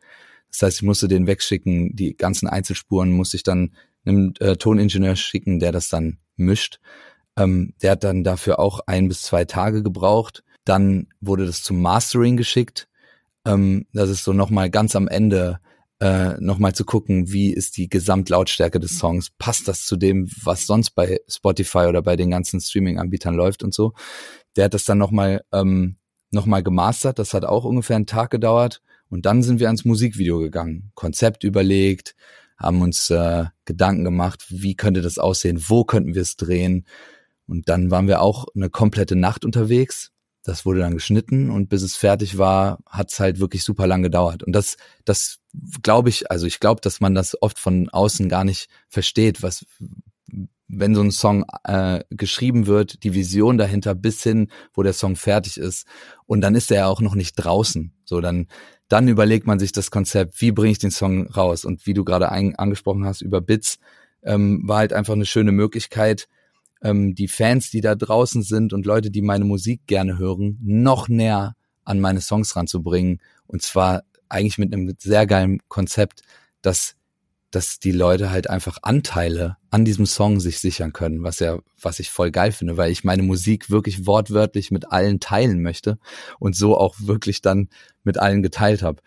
[0.51, 3.73] Das heißt, ich musste den wegschicken, die ganzen Einzelspuren musste ich dann
[4.05, 6.81] einem äh, Toningenieur schicken, der das dann mischt.
[7.37, 10.43] Ähm, der hat dann dafür auch ein bis zwei Tage gebraucht.
[10.65, 12.89] Dann wurde das zum Mastering geschickt.
[13.47, 15.61] Ähm, das ist so nochmal ganz am Ende
[16.01, 20.65] äh, nochmal zu gucken, wie ist die Gesamtlautstärke des Songs, passt das zu dem, was
[20.65, 23.95] sonst bei Spotify oder bei den ganzen Streaming-Anbietern läuft und so.
[24.55, 25.97] Der hat das dann nochmal ähm,
[26.31, 30.39] noch gemastert, das hat auch ungefähr einen Tag gedauert und dann sind wir ans Musikvideo
[30.39, 32.15] gegangen, Konzept überlegt,
[32.59, 36.87] haben uns äh, Gedanken gemacht, wie könnte das aussehen, wo könnten wir es drehen.
[37.47, 40.11] Und dann waren wir auch eine komplette Nacht unterwegs.
[40.43, 44.03] Das wurde dann geschnitten und bis es fertig war, hat es halt wirklich super lang
[44.03, 44.43] gedauert.
[44.43, 45.39] Und das, das
[45.83, 49.67] glaube ich, also ich glaube, dass man das oft von außen gar nicht versteht, was,
[50.69, 55.17] wenn so ein Song äh, geschrieben wird, die Vision dahinter bis hin, wo der Song
[55.17, 55.87] fertig ist.
[56.27, 57.93] Und dann ist er ja auch noch nicht draußen.
[58.05, 58.47] So, dann,
[58.89, 61.65] dann überlegt man sich das Konzept, wie bringe ich den Song raus?
[61.65, 63.79] Und wie du gerade angesprochen hast über Bits,
[64.23, 66.29] ähm, war halt einfach eine schöne Möglichkeit,
[66.83, 71.09] ähm, die Fans, die da draußen sind und Leute, die meine Musik gerne hören, noch
[71.09, 71.55] näher
[71.85, 73.21] an meine Songs ranzubringen.
[73.47, 76.23] Und zwar eigentlich mit einem sehr geilen Konzept,
[76.61, 76.98] dass
[77.51, 81.99] dass die Leute halt einfach Anteile an diesem Song sich sichern können, was ja, was
[81.99, 85.99] ich voll geil finde, weil ich meine Musik wirklich wortwörtlich mit allen teilen möchte
[86.39, 87.69] und so auch wirklich dann
[88.05, 89.03] mit allen geteilt habe.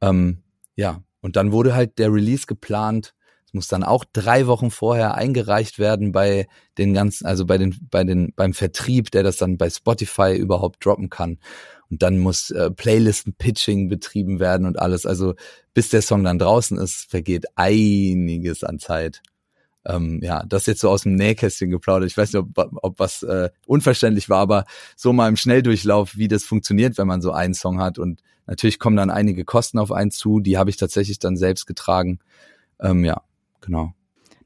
[0.00, 0.42] Ähm,
[0.76, 3.14] ja, und dann wurde halt der Release geplant.
[3.44, 6.46] Es muss dann auch drei Wochen vorher eingereicht werden bei
[6.78, 10.84] den ganzen, also bei den, bei den, beim Vertrieb, der das dann bei Spotify überhaupt
[10.84, 11.38] droppen kann.
[11.90, 15.06] Und dann muss äh, Playlisten-Pitching betrieben werden und alles.
[15.06, 15.34] Also
[15.74, 19.22] bis der Song dann draußen ist, vergeht einiges an Zeit.
[19.84, 22.10] Ähm, ja, das jetzt so aus dem Nähkästchen geplaudert.
[22.10, 26.28] Ich weiß nicht, ob, ob was äh, unverständlich war, aber so mal im Schnelldurchlauf, wie
[26.28, 27.98] das funktioniert, wenn man so einen Song hat.
[27.98, 31.66] Und natürlich kommen dann einige Kosten auf einen zu, die habe ich tatsächlich dann selbst
[31.66, 32.20] getragen.
[32.78, 33.22] Ähm, ja,
[33.60, 33.94] genau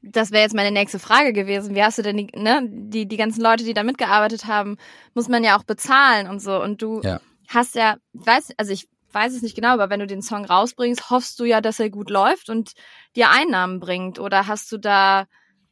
[0.07, 1.73] das wäre jetzt meine nächste Frage gewesen.
[1.73, 4.77] Wie hast du denn die, ne, die, die ganzen Leute, die da mitgearbeitet haben,
[5.15, 6.61] muss man ja auch bezahlen und so.
[6.61, 10.07] Und du ja hast ja, weiß, also ich weiß es nicht genau, aber wenn du
[10.07, 12.73] den Song rausbringst, hoffst du ja, dass er gut läuft und
[13.15, 14.19] dir Einnahmen bringt.
[14.19, 15.25] Oder hast du da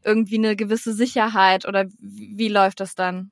[0.04, 3.32] irgendwie eine gewisse Sicherheit oder wie, läuft das dann?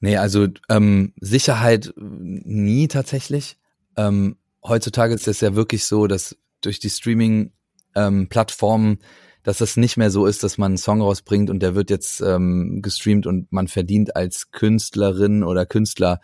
[0.00, 3.58] Nee, also ähm, Sicherheit nie tatsächlich.
[3.96, 8.98] Ähm, heutzutage ist es ja wirklich so, dass durch die Streaming-Plattformen, ähm,
[9.42, 12.20] dass das nicht mehr so ist, dass man einen Song rausbringt und der wird jetzt
[12.20, 16.20] ähm, gestreamt und man verdient als Künstlerin oder Künstler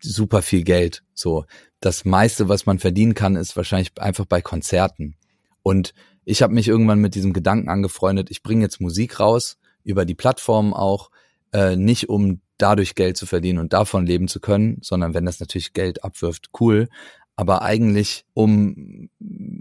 [0.00, 1.02] super viel Geld.
[1.14, 1.44] So,
[1.80, 5.16] das meiste, was man verdienen kann, ist wahrscheinlich einfach bei Konzerten.
[5.62, 10.04] Und ich habe mich irgendwann mit diesem Gedanken angefreundet, ich bringe jetzt Musik raus, über
[10.04, 11.10] die Plattformen auch,
[11.52, 15.40] äh, nicht um dadurch Geld zu verdienen und davon leben zu können, sondern wenn das
[15.40, 16.88] natürlich Geld abwirft, cool.
[17.36, 19.08] Aber eigentlich, um,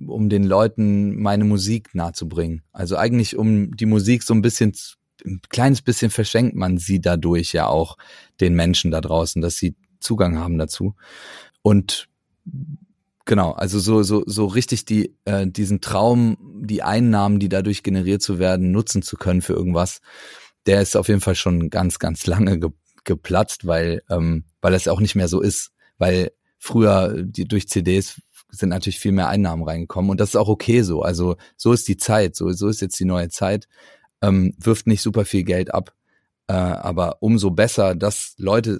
[0.07, 2.63] um den Leuten meine Musik nahezubringen.
[2.71, 4.73] Also eigentlich, um die Musik so ein bisschen
[5.25, 7.97] ein kleines bisschen verschenkt man sie dadurch ja auch
[8.39, 10.95] den Menschen da draußen, dass sie Zugang haben dazu.
[11.61, 12.07] Und
[13.25, 18.21] genau, also so, so, so richtig die, äh, diesen Traum, die Einnahmen, die dadurch generiert
[18.21, 20.01] zu werden, nutzen zu können für irgendwas,
[20.65, 22.69] der ist auf jeden Fall schon ganz, ganz lange ge
[23.03, 25.71] geplatzt, weil, ähm, weil es auch nicht mehr so ist.
[25.97, 28.21] Weil früher die, durch CDs
[28.51, 31.03] sind natürlich viel mehr Einnahmen reingekommen und das ist auch okay so.
[31.03, 33.67] Also so ist die Zeit, so, so ist jetzt die neue Zeit.
[34.21, 35.93] Ähm, wirft nicht super viel Geld ab.
[36.47, 38.79] Äh, aber umso besser, dass Leute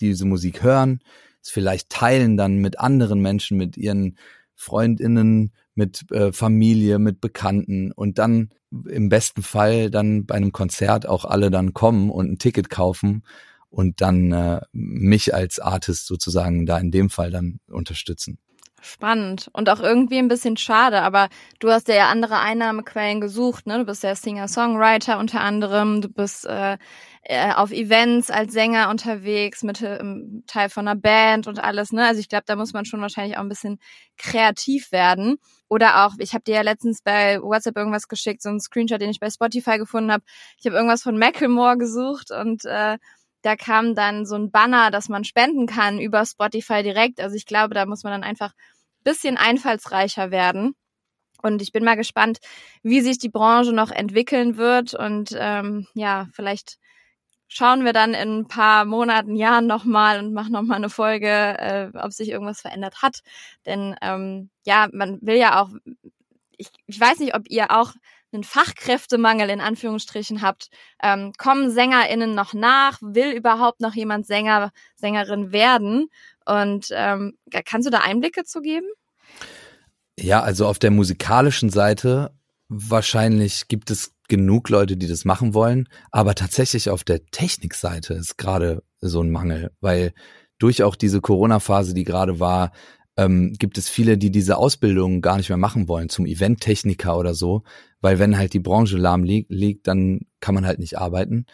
[0.00, 1.00] diese Musik hören,
[1.42, 4.16] es vielleicht teilen dann mit anderen Menschen, mit ihren
[4.54, 8.50] Freundinnen, mit äh, Familie, mit Bekannten und dann
[8.88, 13.22] im besten Fall dann bei einem Konzert auch alle dann kommen und ein Ticket kaufen
[13.70, 18.38] und dann äh, mich als Artist sozusagen da in dem Fall dann unterstützen.
[18.80, 23.78] Spannend und auch irgendwie ein bisschen schade, aber du hast ja andere Einnahmequellen gesucht, ne?
[23.78, 26.78] Du bist ja Singer-Songwriter unter anderem, du bist äh,
[27.22, 32.06] äh, auf Events als Sänger unterwegs, mit ähm, Teil von einer Band und alles, ne?
[32.06, 33.78] Also ich glaube, da muss man schon wahrscheinlich auch ein bisschen
[34.16, 35.38] kreativ werden.
[35.68, 39.10] Oder auch, ich habe dir ja letztens bei WhatsApp irgendwas geschickt, so ein Screenshot, den
[39.10, 40.24] ich bei Spotify gefunden habe.
[40.58, 42.96] Ich habe irgendwas von Macklemore gesucht und äh,
[43.42, 47.20] da kam dann so ein Banner, dass man spenden kann über Spotify direkt.
[47.20, 48.52] Also ich glaube, da muss man dann einfach
[49.04, 50.74] bisschen einfallsreicher werden.
[51.40, 52.38] Und ich bin mal gespannt,
[52.82, 54.94] wie sich die Branche noch entwickeln wird.
[54.94, 56.78] Und ähm, ja, vielleicht
[57.46, 61.90] schauen wir dann in ein paar Monaten, Jahren nochmal und machen nochmal eine Folge, äh,
[61.94, 63.20] ob sich irgendwas verändert hat.
[63.66, 65.70] Denn ähm, ja, man will ja auch,
[66.56, 67.92] ich, ich weiß nicht, ob ihr auch
[68.32, 70.68] einen Fachkräftemangel in Anführungsstrichen habt,
[71.02, 72.98] ähm, kommen SängerInnen noch nach?
[73.00, 76.08] Will überhaupt noch jemand Sänger, Sängerin werden?
[76.44, 78.86] Und ähm, kannst du da Einblicke zu geben?
[80.18, 82.32] Ja, also auf der musikalischen Seite
[82.68, 88.36] wahrscheinlich gibt es genug Leute, die das machen wollen, aber tatsächlich auf der Technikseite ist
[88.36, 90.12] gerade so ein Mangel, weil
[90.58, 92.72] durch auch diese Corona-Phase, die gerade war,
[93.18, 97.34] ähm, gibt es viele, die diese Ausbildung gar nicht mehr machen wollen zum Eventtechniker oder
[97.34, 97.64] so,
[98.00, 101.44] weil wenn halt die Branche lahm liegt, liegt, dann kann man halt nicht arbeiten.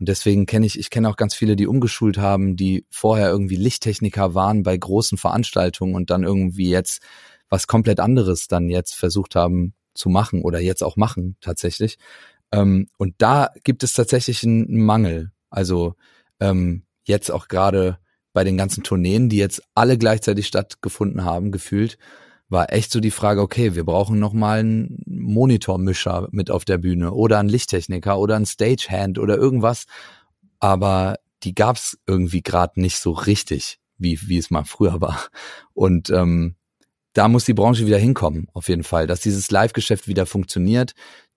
[0.00, 3.54] Und deswegen kenne ich, ich kenne auch ganz viele, die umgeschult haben, die vorher irgendwie
[3.54, 7.00] Lichttechniker waren bei großen Veranstaltungen und dann irgendwie jetzt
[7.48, 11.98] was komplett anderes dann jetzt versucht haben zu machen oder jetzt auch machen tatsächlich.
[12.50, 15.30] Ähm, und da gibt es tatsächlich einen Mangel.
[15.50, 15.94] Also
[16.40, 17.98] ähm, jetzt auch gerade
[18.32, 21.98] bei den ganzen Tourneen, die jetzt alle gleichzeitig stattgefunden haben, gefühlt,
[22.48, 26.78] war echt so die Frage, okay, wir brauchen noch mal einen Monitormischer mit auf der
[26.78, 29.86] Bühne oder einen Lichttechniker oder einen Stagehand oder irgendwas.
[30.60, 35.26] Aber die gab's irgendwie gerade nicht so richtig, wie, wie es mal früher war.
[35.72, 36.56] Und ähm,
[37.14, 40.92] da muss die Branche wieder hinkommen, auf jeden Fall, dass dieses Live-Geschäft wieder funktioniert,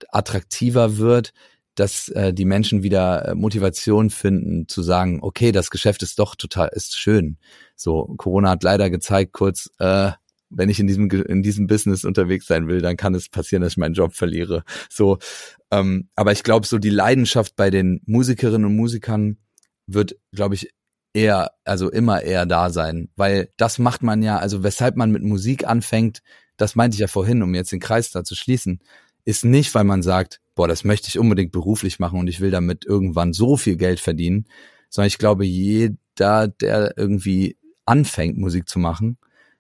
[0.10, 1.34] attraktiver wird,
[1.76, 6.36] dass äh, die Menschen wieder äh, Motivation finden zu sagen, okay, das Geschäft ist doch
[6.36, 7.38] total, ist schön.
[7.76, 10.12] So, Corona hat leider gezeigt, kurz, äh,
[10.50, 13.74] wenn ich in diesem in diesem Business unterwegs sein will, dann kann es passieren, dass
[13.74, 14.64] ich meinen Job verliere.
[14.90, 15.18] So,
[15.72, 19.38] ähm, aber ich glaube, so die Leidenschaft bei den Musikerinnen und Musikern
[19.88, 20.70] wird, glaube ich,
[21.14, 25.24] eher, also immer eher da sein, weil das macht man ja, also weshalb man mit
[25.24, 26.22] Musik anfängt,
[26.58, 28.80] das meinte ich ja vorhin, um jetzt den Kreis da zu schließen,
[29.24, 32.52] ist nicht, weil man sagt, boah, das möchte ich unbedingt beruflich machen und ich will
[32.52, 34.48] damit irgendwann so viel Geld verdienen,
[34.90, 39.18] sondern ich glaube, jeder, der irgendwie anfängt, Musik zu machen,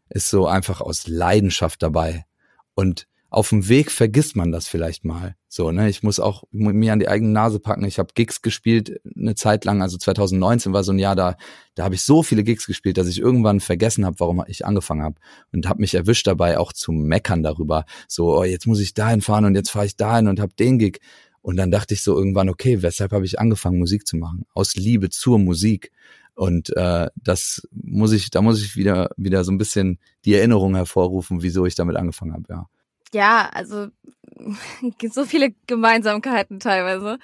[0.09, 2.25] ist so einfach aus Leidenschaft dabei.
[2.73, 5.35] Und auf dem Weg vergisst man das vielleicht mal.
[5.55, 7.85] So, ne, ich muss auch mir an die eigene Nase packen.
[7.85, 11.37] Ich habe Gigs gespielt eine Zeit lang, also 2019 war so ein Jahr da,
[11.75, 15.01] da habe ich so viele Gigs gespielt, dass ich irgendwann vergessen habe, warum ich angefangen
[15.01, 15.15] habe
[15.53, 17.85] und habe mich erwischt dabei auch zu meckern darüber.
[18.09, 20.77] So, oh, jetzt muss ich dahin fahren und jetzt fahre ich dahin und habe den
[20.77, 20.99] Gig
[21.39, 24.45] und dann dachte ich so irgendwann, okay, weshalb habe ich angefangen Musik zu machen?
[24.53, 25.93] Aus Liebe zur Musik.
[26.33, 30.75] Und äh, das muss ich, da muss ich wieder wieder so ein bisschen die Erinnerung
[30.75, 32.67] hervorrufen, wieso ich damit angefangen habe, ja.
[33.13, 33.87] Ja, also
[35.11, 37.19] so viele Gemeinsamkeiten teilweise.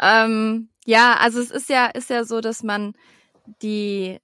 [0.00, 2.94] Ähm, ja, also es ist ja ist ja so, dass man
[3.62, 4.18] die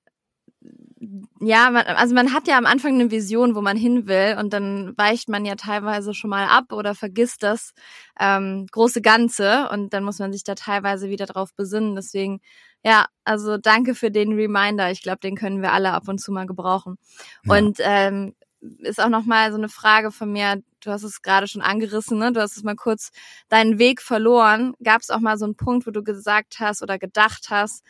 [1.40, 4.52] ja, man, also man hat ja am Anfang eine Vision, wo man hin will, und
[4.52, 7.72] dann weicht man ja teilweise schon mal ab oder vergisst das
[8.18, 11.96] ähm, große Ganze und dann muss man sich da teilweise wieder drauf besinnen.
[11.96, 12.40] Deswegen,
[12.84, 14.90] ja, also danke für den Reminder.
[14.90, 16.96] Ich glaube, den können wir alle ab und zu mal gebrauchen.
[17.44, 17.56] Ja.
[17.56, 18.34] Und ähm,
[18.78, 20.62] ist auch nochmal so eine Frage von mir.
[20.80, 22.32] Du hast es gerade schon angerissen, ne?
[22.32, 23.10] Du hast es mal kurz
[23.48, 24.74] deinen Weg verloren.
[24.82, 27.84] Gab es auch mal so einen Punkt, wo du gesagt hast oder gedacht hast,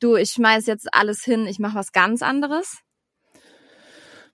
[0.00, 2.78] du, ich schmeiß jetzt alles hin, ich mache was ganz anderes?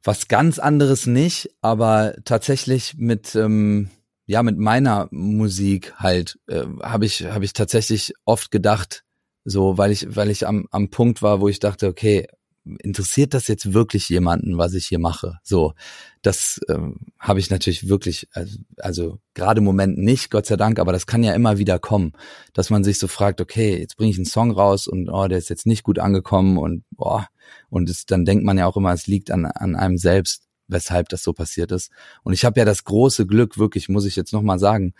[0.05, 3.89] Was ganz anderes nicht, aber tatsächlich mit ähm,
[4.27, 9.05] ja mit meiner Musik halt äh, habe ich habe ich tatsächlich oft gedacht,
[9.45, 12.27] so weil ich weil ich am am Punkt war, wo ich dachte, okay,
[12.65, 15.39] interessiert das jetzt wirklich jemanden, was ich hier mache?
[15.43, 15.75] So,
[16.23, 20.79] das ähm, habe ich natürlich wirklich, also, also gerade im Moment nicht, Gott sei Dank,
[20.79, 22.13] aber das kann ja immer wieder kommen,
[22.53, 25.39] dass man sich so fragt, okay, jetzt bringe ich einen Song raus und oh, der
[25.39, 27.29] ist jetzt nicht gut angekommen und boah,
[27.69, 31.09] und es, dann denkt man ja auch immer, es liegt an, an einem selbst, weshalb
[31.09, 31.91] das so passiert ist.
[32.23, 34.95] Und ich habe ja das große Glück, wirklich, muss ich jetzt nochmal sagen,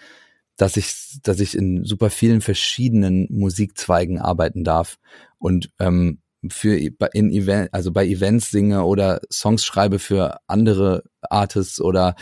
[0.57, 4.99] dass ich, dass ich in super vielen verschiedenen Musikzweigen arbeiten darf
[5.39, 11.81] und ähm, für in Event, also bei Events singe oder Songs schreibe für andere Artists
[11.81, 12.15] oder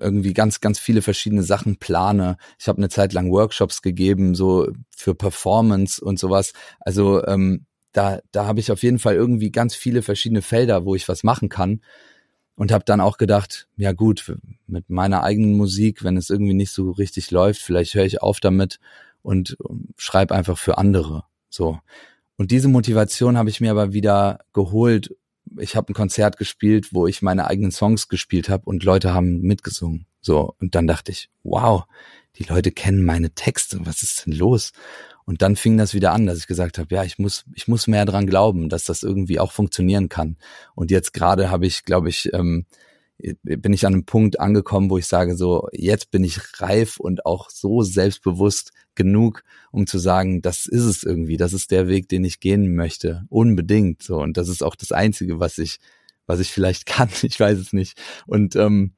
[0.00, 2.36] irgendwie ganz, ganz viele verschiedene Sachen plane.
[2.58, 6.52] Ich habe eine Zeit lang Workshops gegeben, so für Performance und sowas.
[6.80, 10.94] Also ähm, da, da habe ich auf jeden Fall irgendwie ganz viele verschiedene Felder, wo
[10.94, 11.80] ich was machen kann.
[12.58, 14.36] und habe dann auch gedacht, ja gut,
[14.66, 18.40] mit meiner eigenen Musik, wenn es irgendwie nicht so richtig läuft, vielleicht höre ich auf
[18.40, 18.80] damit
[19.22, 19.56] und
[19.96, 21.24] schreibe einfach für andere.
[21.50, 21.78] So.
[22.38, 25.14] Und diese Motivation habe ich mir aber wieder geholt.
[25.58, 29.40] Ich habe ein Konzert gespielt, wo ich meine eigenen Songs gespielt habe und Leute haben
[29.40, 30.06] mitgesungen.
[30.20, 30.54] So.
[30.60, 31.84] Und dann dachte ich, wow,
[32.36, 33.80] die Leute kennen meine Texte.
[33.82, 34.72] Was ist denn los?
[35.24, 37.88] Und dann fing das wieder an, dass ich gesagt habe, ja, ich muss, ich muss
[37.88, 40.36] mehr dran glauben, dass das irgendwie auch funktionieren kann.
[40.76, 42.66] Und jetzt gerade habe ich, glaube ich, ähm,
[43.42, 47.26] bin ich an einem Punkt angekommen, wo ich sage, so, jetzt bin ich reif und
[47.26, 49.42] auch so selbstbewusst genug,
[49.72, 53.24] um zu sagen, das ist es irgendwie, das ist der Weg, den ich gehen möchte.
[53.28, 54.02] Unbedingt.
[54.02, 54.20] So.
[54.20, 55.78] Und das ist auch das Einzige, was ich,
[56.26, 57.08] was ich vielleicht kann.
[57.22, 58.00] Ich weiß es nicht.
[58.26, 58.92] Und, ähm,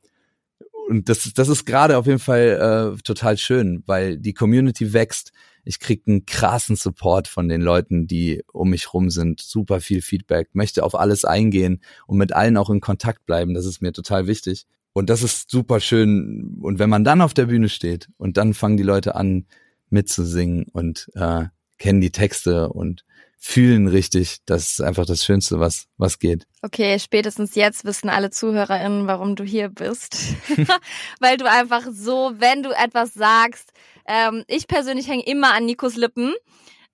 [0.88, 5.32] und das, das ist gerade auf jeden Fall äh, total schön, weil die Community wächst
[5.64, 10.02] ich krieg einen krassen Support von den Leuten, die um mich rum sind, super viel
[10.02, 13.92] Feedback, möchte auf alles eingehen und mit allen auch in Kontakt bleiben, das ist mir
[13.92, 14.66] total wichtig.
[14.92, 16.58] Und das ist super schön.
[16.60, 19.46] Und wenn man dann auf der Bühne steht und dann fangen die Leute an
[19.88, 21.44] mitzusingen und äh,
[21.78, 23.04] kennen die Texte und
[23.42, 24.38] fühlen richtig.
[24.44, 26.46] Das ist einfach das Schönste, was, was geht.
[26.60, 30.16] Okay, spätestens jetzt wissen alle ZuhörerInnen, warum du hier bist.
[31.20, 33.72] Weil du einfach so, wenn du etwas sagst,
[34.10, 36.34] ähm, ich persönlich hänge immer an Nikos Lippen.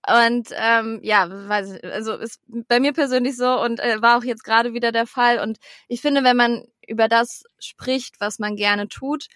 [0.07, 4.23] Und ähm, ja, weiß ich, also ist bei mir persönlich so und äh, war auch
[4.23, 5.41] jetzt gerade wieder der Fall.
[5.41, 5.59] Und
[5.89, 9.27] ich finde, wenn man über das spricht, was man gerne tut,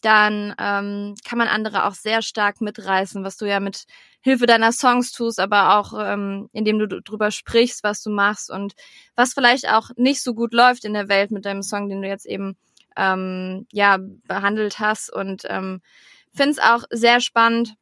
[0.00, 3.84] dann ähm, kann man andere auch sehr stark mitreißen, was du ja mit
[4.20, 8.74] Hilfe deiner Songs tust, aber auch ähm, indem du drüber sprichst, was du machst und
[9.16, 12.08] was vielleicht auch nicht so gut läuft in der Welt mit deinem Song, den du
[12.08, 12.56] jetzt eben
[12.96, 15.82] ähm, ja behandelt hast und ähm,
[16.36, 17.74] finde es auch sehr spannend,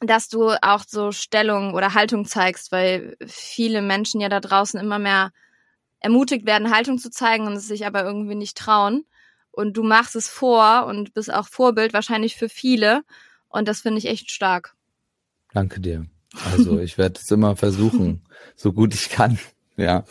[0.00, 4.98] dass du auch so Stellung oder Haltung zeigst, weil viele Menschen ja da draußen immer
[4.98, 5.30] mehr
[6.00, 9.04] ermutigt werden, Haltung zu zeigen und es sich aber irgendwie nicht trauen.
[9.52, 13.02] Und du machst es vor und bist auch Vorbild wahrscheinlich für viele.
[13.48, 14.74] Und das finde ich echt stark.
[15.52, 16.06] Danke dir.
[16.50, 18.22] Also ich werde es immer versuchen,
[18.56, 19.38] so gut ich kann.
[19.76, 20.04] Ja.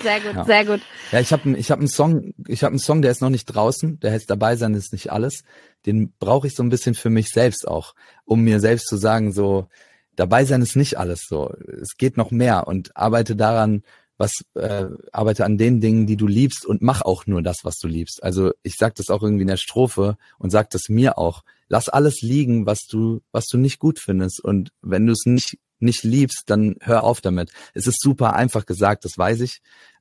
[0.00, 0.44] Sehr gut, ja.
[0.44, 0.80] sehr gut.
[1.12, 3.46] Ja, ich habe ich hab einen Song, ich habe einen Song, der ist noch nicht
[3.46, 5.42] draußen, der heißt dabei sein ist nicht alles.
[5.86, 9.32] Den brauche ich so ein bisschen für mich selbst auch, um mir selbst zu sagen,
[9.32, 9.68] so
[10.16, 11.52] dabei sein ist nicht alles so.
[11.80, 13.82] Es geht noch mehr und arbeite daran,
[14.18, 17.78] was äh, arbeite an den Dingen, die du liebst und mach auch nur das, was
[17.78, 18.22] du liebst.
[18.22, 21.42] Also ich sag das auch irgendwie in der Strophe und sag das mir auch.
[21.68, 25.58] Lass alles liegen, was du was du nicht gut findest und wenn du es nicht
[25.82, 27.50] nicht liebst, dann hör auf damit.
[27.74, 29.60] Es ist super einfach gesagt, das weiß ich.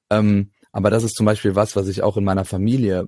[0.09, 3.05] Ähm, aber das ist zum Beispiel was, was ich auch in meiner Familie,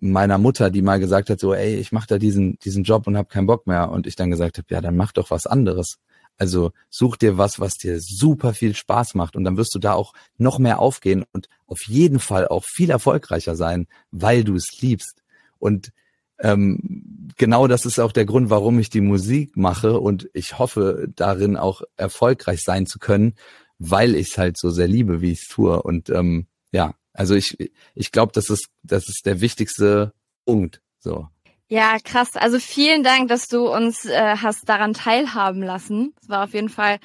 [0.00, 3.16] meiner Mutter, die mal gesagt hat, so, ey, ich mache da diesen, diesen Job und
[3.16, 3.90] habe keinen Bock mehr.
[3.90, 5.98] Und ich dann gesagt habe, ja, dann mach doch was anderes.
[6.36, 9.92] Also such dir was, was dir super viel Spaß macht und dann wirst du da
[9.92, 14.80] auch noch mehr aufgehen und auf jeden Fall auch viel erfolgreicher sein, weil du es
[14.80, 15.22] liebst.
[15.58, 15.92] Und
[16.38, 21.08] ähm, genau das ist auch der Grund, warum ich die Musik mache und ich hoffe
[21.14, 23.34] darin auch erfolgreich sein zu können,
[23.78, 25.82] weil ich es halt so sehr liebe, wie ich es tue.
[25.82, 30.12] Und ähm, ja, also ich, ich glaube, das ist, das ist der wichtigste
[30.44, 30.80] Punkt.
[30.98, 31.28] So.
[31.68, 32.30] Ja, krass.
[32.34, 36.14] Also vielen Dank, dass du uns äh, hast daran teilhaben lassen.
[36.20, 36.98] Es war auf jeden Fall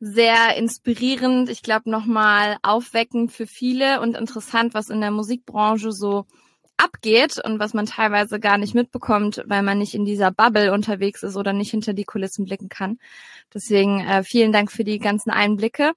[0.00, 1.48] sehr inspirierend.
[1.48, 6.26] Ich glaube, nochmal aufweckend für viele und interessant, was in der Musikbranche so
[6.82, 11.22] abgeht und was man teilweise gar nicht mitbekommt, weil man nicht in dieser Bubble unterwegs
[11.22, 12.98] ist oder nicht hinter die Kulissen blicken kann.
[13.52, 15.92] Deswegen äh, vielen Dank für die ganzen Einblicke.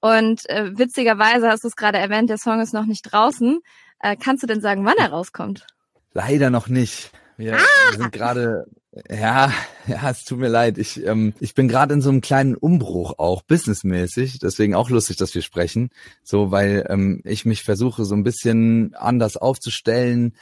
[0.00, 3.60] Und äh, witzigerweise hast du es gerade erwähnt, der Song ist noch nicht draußen.
[4.00, 5.66] Äh, kannst du denn sagen, wann er rauskommt?
[6.12, 7.12] Leider noch nicht.
[7.36, 7.90] Wir, ah!
[7.90, 8.66] wir sind gerade,
[9.08, 9.52] ja,
[9.86, 10.78] ja, es tut mir leid.
[10.78, 14.38] Ich, ähm, ich bin gerade in so einem kleinen Umbruch auch, businessmäßig.
[14.38, 15.90] Deswegen auch lustig, dass wir sprechen.
[16.22, 20.34] So, weil ähm, ich mich versuche, so ein bisschen anders aufzustellen,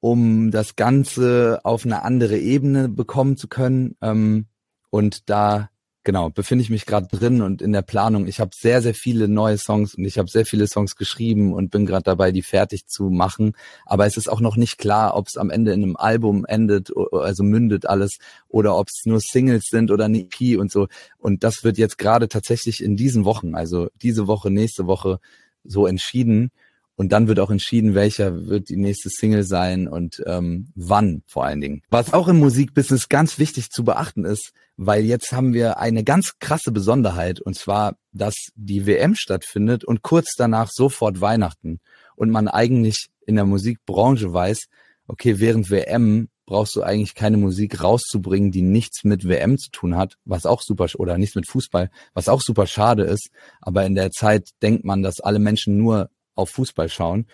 [0.00, 3.96] um das Ganze auf eine andere Ebene bekommen zu können.
[4.02, 4.46] Ähm,
[4.90, 5.70] und da
[6.06, 8.28] genau, befinde ich mich gerade drin und in der Planung.
[8.28, 11.72] Ich habe sehr, sehr viele neue Songs und ich habe sehr viele Songs geschrieben und
[11.72, 13.54] bin gerade dabei, die fertig zu machen.
[13.84, 16.92] Aber es ist auch noch nicht klar, ob es am Ende in einem Album endet,
[17.12, 20.86] also mündet alles, oder ob es nur Singles sind oder eine EP und so.
[21.18, 25.18] Und das wird jetzt gerade tatsächlich in diesen Wochen, also diese Woche, nächste Woche,
[25.64, 26.52] so entschieden.
[26.96, 31.44] Und dann wird auch entschieden, welcher wird die nächste Single sein und ähm, wann vor
[31.44, 31.82] allen Dingen.
[31.90, 36.38] Was auch im Musikbusiness ganz wichtig zu beachten ist, weil jetzt haben wir eine ganz
[36.38, 41.80] krasse Besonderheit und zwar, dass die WM stattfindet und kurz danach sofort Weihnachten
[42.16, 44.66] und man eigentlich in der Musikbranche weiß,
[45.06, 49.96] okay, während WM brauchst du eigentlich keine Musik rauszubringen, die nichts mit WM zu tun
[49.96, 53.30] hat, was auch super, oder nichts mit Fußball, was auch super schade ist.
[53.60, 57.26] Aber in der Zeit denkt man, dass alle Menschen nur auf Fußball schauen.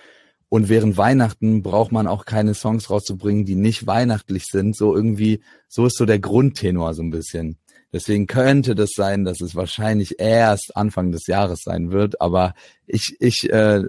[0.49, 4.77] Und während Weihnachten braucht man auch keine Songs rauszubringen, die nicht weihnachtlich sind.
[4.77, 7.59] So irgendwie, so ist so der Grundtenor so ein bisschen.
[7.93, 12.21] Deswegen könnte das sein, dass es wahrscheinlich erst Anfang des Jahres sein wird.
[12.23, 12.55] Aber
[12.87, 13.83] ich, ich äh,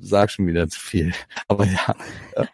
[0.00, 1.12] sag schon wieder zu viel.
[1.48, 1.94] Aber ja,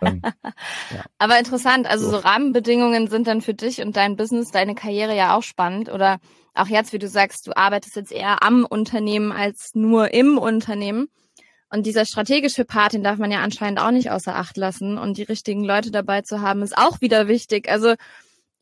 [0.00, 1.04] ähm, ja.
[1.18, 1.86] Aber interessant.
[1.86, 2.10] Also so.
[2.12, 5.92] so Rahmenbedingungen sind dann für dich und dein Business, deine Karriere ja auch spannend.
[5.92, 6.18] Oder
[6.54, 11.08] auch jetzt, wie du sagst, du arbeitest jetzt eher am Unternehmen als nur im Unternehmen.
[11.74, 14.96] Und dieser strategische Part, den darf man ja anscheinend auch nicht außer Acht lassen.
[14.96, 17.68] Und die richtigen Leute dabei zu haben, ist auch wieder wichtig.
[17.68, 17.94] Also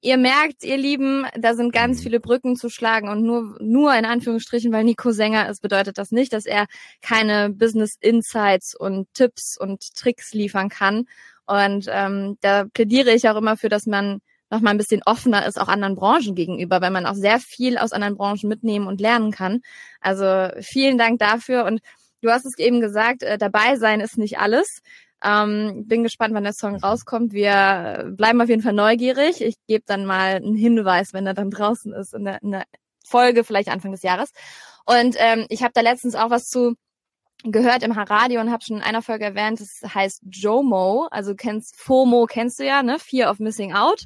[0.04, 2.02] Ihr merkt, ihr Lieben, da sind ganz mhm.
[2.02, 6.10] viele Brücken zu schlagen und nur, nur in Anführungsstrichen, weil Nico Sänger ist, bedeutet das
[6.10, 6.66] nicht, dass er
[7.02, 11.04] keine Business Insights und Tipps und Tricks liefern kann.
[11.46, 14.18] Und ähm, da plädiere ich auch immer für, dass man
[14.50, 17.78] noch mal ein bisschen offener ist, auch anderen Branchen gegenüber, weil man auch sehr viel
[17.78, 19.60] aus anderen Branchen mitnehmen und lernen kann.
[20.00, 21.80] Also vielen Dank dafür und
[22.22, 24.80] du hast es eben gesagt, äh, dabei sein ist nicht alles.
[25.24, 27.32] Ähm, bin gespannt, wann der Song rauskommt.
[27.32, 29.40] Wir bleiben auf jeden Fall neugierig.
[29.40, 32.64] Ich gebe dann mal einen Hinweis, wenn er dann draußen ist in der, in der
[33.06, 34.32] Folge, vielleicht Anfang des Jahres.
[34.84, 36.74] Und ähm, ich habe da letztens auch was zu
[37.44, 41.76] gehört im Radio und habe schon in einer Folge erwähnt, das heißt JOMO, also kennst
[41.76, 42.98] FOMO kennst du ja, ne?
[42.98, 44.04] Fear of Missing Out.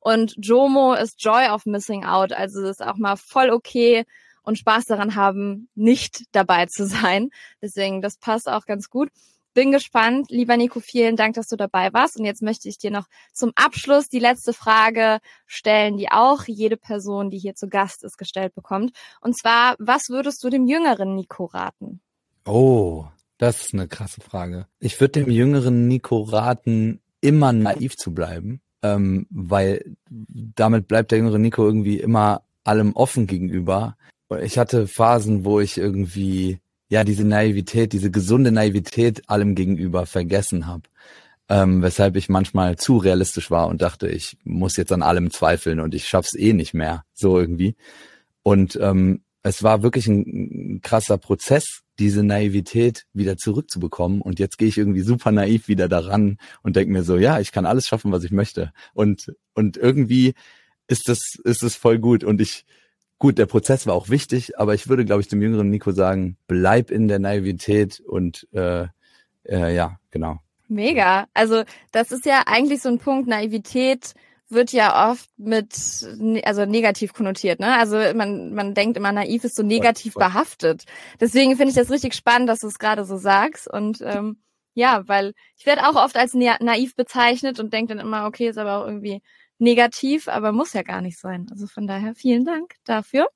[0.00, 4.04] Und JOMO ist Joy of Missing Out, also das ist auch mal voll okay
[4.48, 7.30] und Spaß daran haben, nicht dabei zu sein.
[7.62, 9.10] Deswegen, das passt auch ganz gut
[9.58, 10.30] bin gespannt.
[10.30, 12.16] Lieber Nico, vielen Dank, dass du dabei warst.
[12.16, 16.76] Und jetzt möchte ich dir noch zum Abschluss die letzte Frage stellen, die auch jede
[16.76, 18.92] Person, die hier zu Gast ist, gestellt bekommt.
[19.20, 22.00] Und zwar, was würdest du dem jüngeren Nico raten?
[22.46, 24.68] Oh, das ist eine krasse Frage.
[24.78, 31.18] Ich würde dem jüngeren Nico raten, immer naiv zu bleiben, ähm, weil damit bleibt der
[31.18, 33.96] jüngere Nico irgendwie immer allem offen gegenüber.
[34.40, 40.66] Ich hatte Phasen, wo ich irgendwie ja diese Naivität, diese gesunde Naivität allem gegenüber vergessen
[40.66, 40.82] habe.
[41.50, 45.80] Ähm, weshalb ich manchmal zu realistisch war und dachte, ich muss jetzt an allem zweifeln
[45.80, 47.74] und ich schaff's eh nicht mehr, so irgendwie.
[48.42, 54.20] Und ähm, es war wirklich ein, ein krasser Prozess, diese Naivität wieder zurückzubekommen.
[54.20, 57.50] Und jetzt gehe ich irgendwie super naiv wieder daran und denke mir so, ja, ich
[57.50, 58.72] kann alles schaffen, was ich möchte.
[58.92, 60.34] Und und irgendwie
[60.86, 62.24] ist das ist es voll gut.
[62.24, 62.66] Und ich
[63.18, 66.36] Gut, der Prozess war auch wichtig, aber ich würde, glaube ich, dem jüngeren Nico sagen,
[66.46, 68.86] bleib in der Naivität und äh,
[69.44, 70.38] äh, ja, genau.
[70.68, 71.26] Mega.
[71.34, 74.14] Also das ist ja eigentlich so ein Punkt, Naivität
[74.50, 75.74] wird ja oft mit
[76.44, 77.76] also negativ konnotiert, ne?
[77.76, 80.30] Also man man denkt immer naiv ist so negativ voll, voll.
[80.30, 80.84] behaftet.
[81.20, 84.38] Deswegen finde ich das richtig spannend, dass du es gerade so sagst und ähm,
[84.74, 88.58] ja, weil ich werde auch oft als naiv bezeichnet und denke dann immer, okay, ist
[88.58, 89.22] aber auch irgendwie
[89.58, 91.46] negativ, aber muss ja gar nicht sein.
[91.50, 93.28] Also von daher vielen Dank dafür.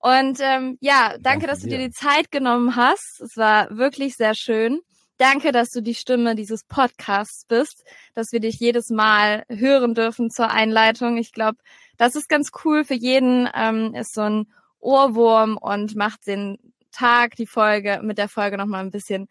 [0.00, 3.20] Und ähm, ja, danke, dass du dir die Zeit genommen hast.
[3.20, 4.80] Es war wirklich sehr schön.
[5.16, 7.84] Danke, dass du die Stimme dieses Podcasts bist,
[8.14, 11.16] dass wir dich jedes Mal hören dürfen zur Einleitung.
[11.16, 11.58] Ich glaube,
[11.96, 16.58] das ist ganz cool für jeden, ähm, ist so ein Ohrwurm und macht den
[16.90, 19.28] Tag, die Folge mit der Folge nochmal ein bisschen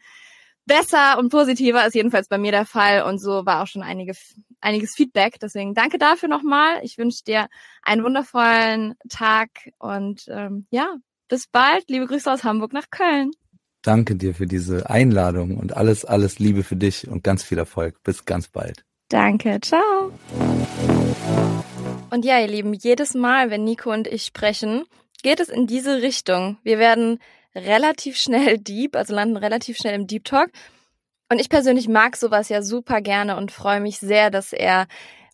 [0.66, 4.14] besser und positiver ist jedenfalls bei mir der Fall und so war auch schon einige,
[4.64, 5.40] einiges Feedback.
[5.40, 6.80] Deswegen danke dafür nochmal.
[6.84, 7.48] Ich wünsche dir
[7.82, 9.50] einen wundervollen Tag
[9.80, 10.96] und ähm, ja,
[11.28, 11.90] bis bald.
[11.90, 13.32] Liebe Grüße aus Hamburg nach Köln.
[13.82, 18.02] Danke dir für diese Einladung und alles, alles Liebe für dich und ganz viel Erfolg.
[18.04, 18.86] Bis ganz bald.
[19.10, 20.12] Danke, ciao.
[22.10, 24.86] Und ja, ihr Lieben, jedes Mal, wenn Nico und ich sprechen,
[25.22, 26.58] geht es in diese Richtung.
[26.64, 27.20] Wir werden
[27.56, 30.50] relativ schnell deep, also landen relativ schnell im Deep Talk.
[31.34, 34.86] Und ich persönlich mag sowas ja super gerne und freue mich sehr, dass er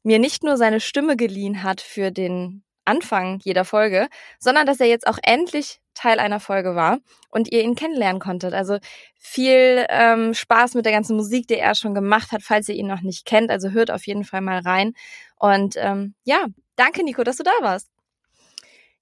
[0.01, 4.07] mir nicht nur seine Stimme geliehen hat für den Anfang jeder Folge,
[4.39, 6.99] sondern dass er jetzt auch endlich Teil einer Folge war
[7.31, 8.53] und ihr ihn kennenlernen konntet.
[8.53, 8.77] Also
[9.17, 12.87] viel ähm, Spaß mit der ganzen Musik, die er schon gemacht hat, falls ihr ihn
[12.87, 13.51] noch nicht kennt.
[13.51, 14.93] Also hört auf jeden Fall mal rein.
[15.35, 16.45] Und ähm, ja,
[16.77, 17.89] danke Nico, dass du da warst.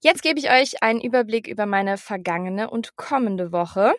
[0.00, 3.94] Jetzt gebe ich euch einen Überblick über meine vergangene und kommende Woche.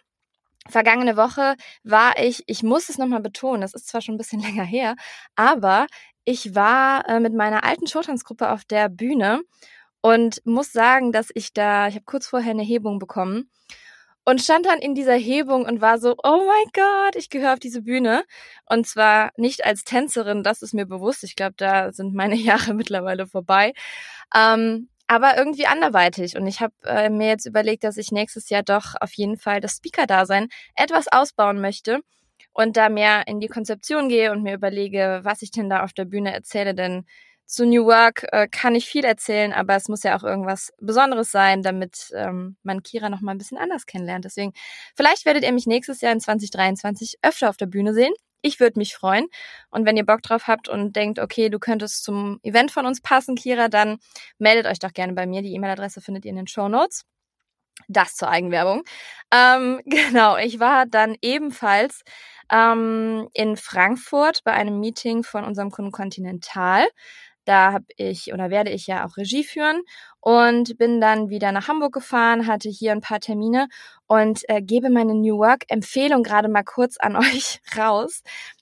[0.67, 4.41] Vergangene Woche war ich, ich muss es nochmal betonen, das ist zwar schon ein bisschen
[4.43, 4.95] länger her,
[5.35, 5.87] aber
[6.25, 9.41] ich war äh, mit meiner alten Showtanzgruppe auf der Bühne
[10.01, 13.49] und muss sagen, dass ich da, ich habe kurz vorher eine Hebung bekommen
[14.29, 17.59] und stand dann in dieser Hebung und war so, oh mein Gott, ich gehöre auf
[17.59, 18.23] diese Bühne.
[18.67, 21.23] Und zwar nicht als Tänzerin, das ist mir bewusst.
[21.23, 23.73] Ich glaube, da sind meine Jahre mittlerweile vorbei.
[24.35, 26.37] Ähm, aber irgendwie anderweitig.
[26.37, 29.59] Und ich habe äh, mir jetzt überlegt, dass ich nächstes Jahr doch auf jeden Fall
[29.59, 32.01] das Speaker-Dasein etwas ausbauen möchte
[32.53, 35.93] und da mehr in die Konzeption gehe und mir überlege, was ich denn da auf
[35.93, 36.75] der Bühne erzähle.
[36.75, 37.07] Denn
[37.47, 41.31] zu New Work äh, kann ich viel erzählen, aber es muss ja auch irgendwas Besonderes
[41.31, 44.25] sein, damit ähm, man Kira noch mal ein bisschen anders kennenlernt.
[44.25, 44.53] Deswegen,
[44.95, 48.13] vielleicht werdet ihr mich nächstes Jahr in 2023 öfter auf der Bühne sehen.
[48.41, 49.27] Ich würde mich freuen.
[49.69, 53.01] Und wenn ihr Bock drauf habt und denkt, okay, du könntest zum Event von uns
[53.01, 53.97] passen, Kira, dann
[54.37, 55.41] meldet euch doch gerne bei mir.
[55.41, 57.05] Die E-Mail-Adresse findet ihr in den Show Notes.
[57.87, 58.83] Das zur Eigenwerbung.
[59.33, 62.03] Ähm, genau, ich war dann ebenfalls
[62.51, 66.87] ähm, in Frankfurt bei einem Meeting von unserem Kunden Continental.
[67.49, 69.81] Da habe ich oder werde ich ja auch Regie führen
[70.19, 73.69] und bin dann wieder nach Hamburg gefahren, hatte hier ein paar Termine
[74.05, 78.21] und äh, gebe meine New Work Empfehlung gerade mal kurz an euch raus.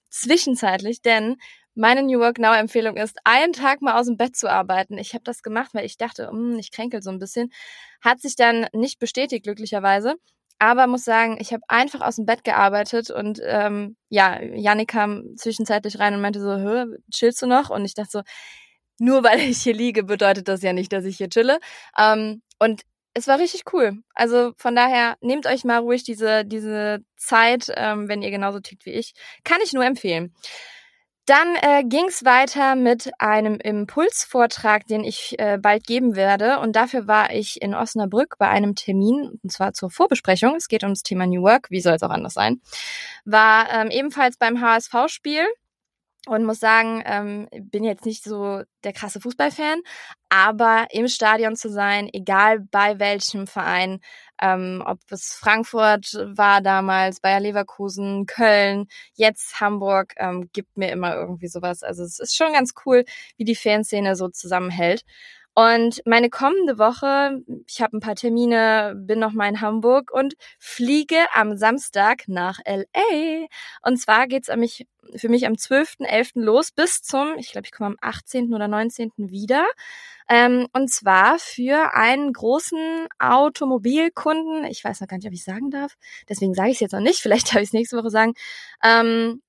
[0.10, 1.36] Zwischenzeitlich, denn
[1.76, 4.98] meine New Work Now Empfehlung ist, einen Tag mal aus dem Bett zu arbeiten.
[4.98, 7.52] Ich habe das gemacht, weil ich dachte, hm, ich kränkel so ein bisschen.
[8.00, 10.16] Hat sich dann nicht bestätigt, glücklicherweise.
[10.60, 15.36] Aber muss sagen, ich habe einfach aus dem Bett gearbeitet und ähm, ja, Janik kam
[15.36, 17.70] zwischenzeitlich rein und meinte so, Hö, chillst du noch?
[17.70, 18.22] Und ich dachte so,
[19.00, 21.60] nur weil ich hier liege, bedeutet das ja nicht, dass ich hier chille.
[21.98, 22.82] Ähm, und
[23.14, 24.04] es war richtig cool.
[24.14, 28.86] Also von daher nehmt euch mal ruhig diese, diese Zeit, ähm, wenn ihr genauso tickt
[28.86, 29.14] wie ich.
[29.44, 30.36] Kann ich nur empfehlen.
[31.26, 36.60] Dann äh, ging es weiter mit einem Impulsvortrag, den ich äh, bald geben werde.
[36.60, 40.56] Und dafür war ich in Osnabrück bei einem Termin, und zwar zur Vorbesprechung.
[40.56, 42.62] Es geht ums Thema New Work, wie soll es auch anders sein.
[43.26, 45.46] War ähm, ebenfalls beim HSV-Spiel
[46.28, 49.82] und muss sagen, ähm, bin jetzt nicht so der krasse Fußballfan,
[50.30, 54.00] aber im Stadion zu sein, egal bei welchem Verein,
[54.42, 61.16] ähm, ob es Frankfurt war damals, Bayer Leverkusen, Köln, jetzt Hamburg, ähm, gibt mir immer
[61.16, 61.84] irgendwie sowas.
[61.84, 63.06] Also es ist schon ganz cool,
[63.38, 65.04] wie die Fanszene so zusammenhält.
[65.58, 70.36] Und meine kommende Woche, ich habe ein paar Termine, bin noch mal in Hamburg und
[70.60, 73.48] fliege am Samstag nach LA.
[73.82, 74.86] Und zwar geht's an mich,
[75.16, 76.34] für mich am 12.11.
[76.44, 78.54] los bis zum, ich glaube, ich komme am 18.
[78.54, 79.14] oder 19.
[79.18, 79.66] wieder.
[80.30, 84.64] Ähm, und zwar für einen großen Automobilkunden.
[84.66, 85.96] Ich weiß noch gar nicht, ob ich sagen darf.
[86.30, 87.20] Deswegen sage ich es jetzt noch nicht.
[87.24, 88.36] Vielleicht darf ich es nächste Woche sagen.
[88.84, 89.42] Ähm,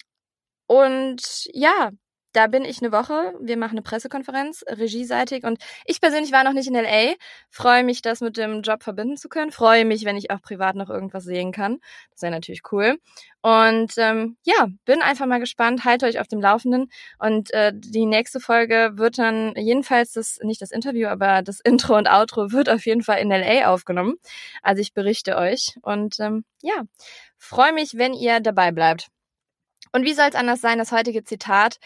[0.67, 1.91] und ja,
[2.33, 3.35] da bin ich eine Woche.
[3.41, 5.45] Wir machen eine Pressekonferenz, regieseitig.
[5.45, 7.15] Und ich persönlich war noch nicht in LA.
[7.51, 9.51] Freue mich, das mit dem Job verbinden zu können.
[9.51, 11.79] Freue mich, wenn ich auch privat noch irgendwas sehen kann.
[12.11, 12.99] Das wäre natürlich cool.
[13.41, 15.85] Und ähm, ja, bin einfach mal gespannt.
[15.85, 16.91] Halte euch auf dem Laufenden.
[17.19, 21.97] Und äh, die nächste Folge wird dann jedenfalls das, nicht das Interview, aber das Intro
[21.97, 24.17] und Outro wird auf jeden Fall in LA aufgenommen.
[24.63, 25.77] Also ich berichte euch.
[25.83, 26.83] Und ähm, ja,
[27.39, 29.09] freue mich, wenn ihr dabei bleibt.
[29.93, 31.79] Und wie soll es anders sein, das heutige Zitat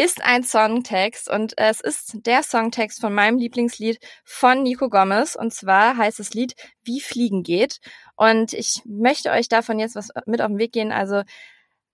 [0.00, 5.52] ist ein Songtext und es ist der Songtext von meinem Lieblingslied von Nico Gomez und
[5.52, 7.80] zwar heißt das Lied Wie Fliegen geht
[8.16, 11.22] und ich möchte euch davon jetzt was mit auf den Weg gehen, also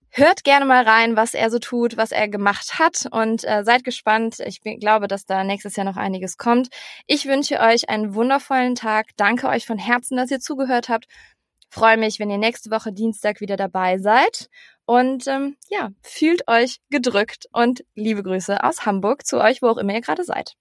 [0.09, 3.83] Hört gerne mal rein, was er so tut, was er gemacht hat und äh, seid
[3.83, 4.39] gespannt.
[4.39, 6.69] Ich bin, glaube, dass da nächstes Jahr noch einiges kommt.
[7.07, 9.07] Ich wünsche euch einen wundervollen Tag.
[9.17, 11.07] Danke euch von Herzen, dass ihr zugehört habt.
[11.69, 14.49] Freue mich, wenn ihr nächste Woche Dienstag wieder dabei seid.
[14.85, 19.77] Und ähm, ja, fühlt euch gedrückt und liebe Grüße aus Hamburg zu euch, wo auch
[19.77, 20.53] immer ihr gerade seid.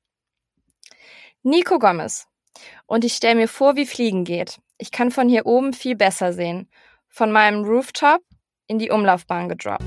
[1.42, 2.26] Nico Gomez.
[2.86, 4.58] Und ich stelle mir vor, wie Fliegen geht.
[4.78, 6.68] Ich kann von hier oben viel besser sehen.
[7.08, 8.22] Von meinem Rooftop
[8.66, 9.84] in die Umlaufbahn gedroppt.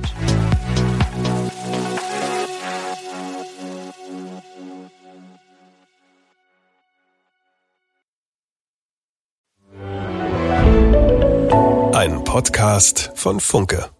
[12.39, 13.98] Podcast von Funke.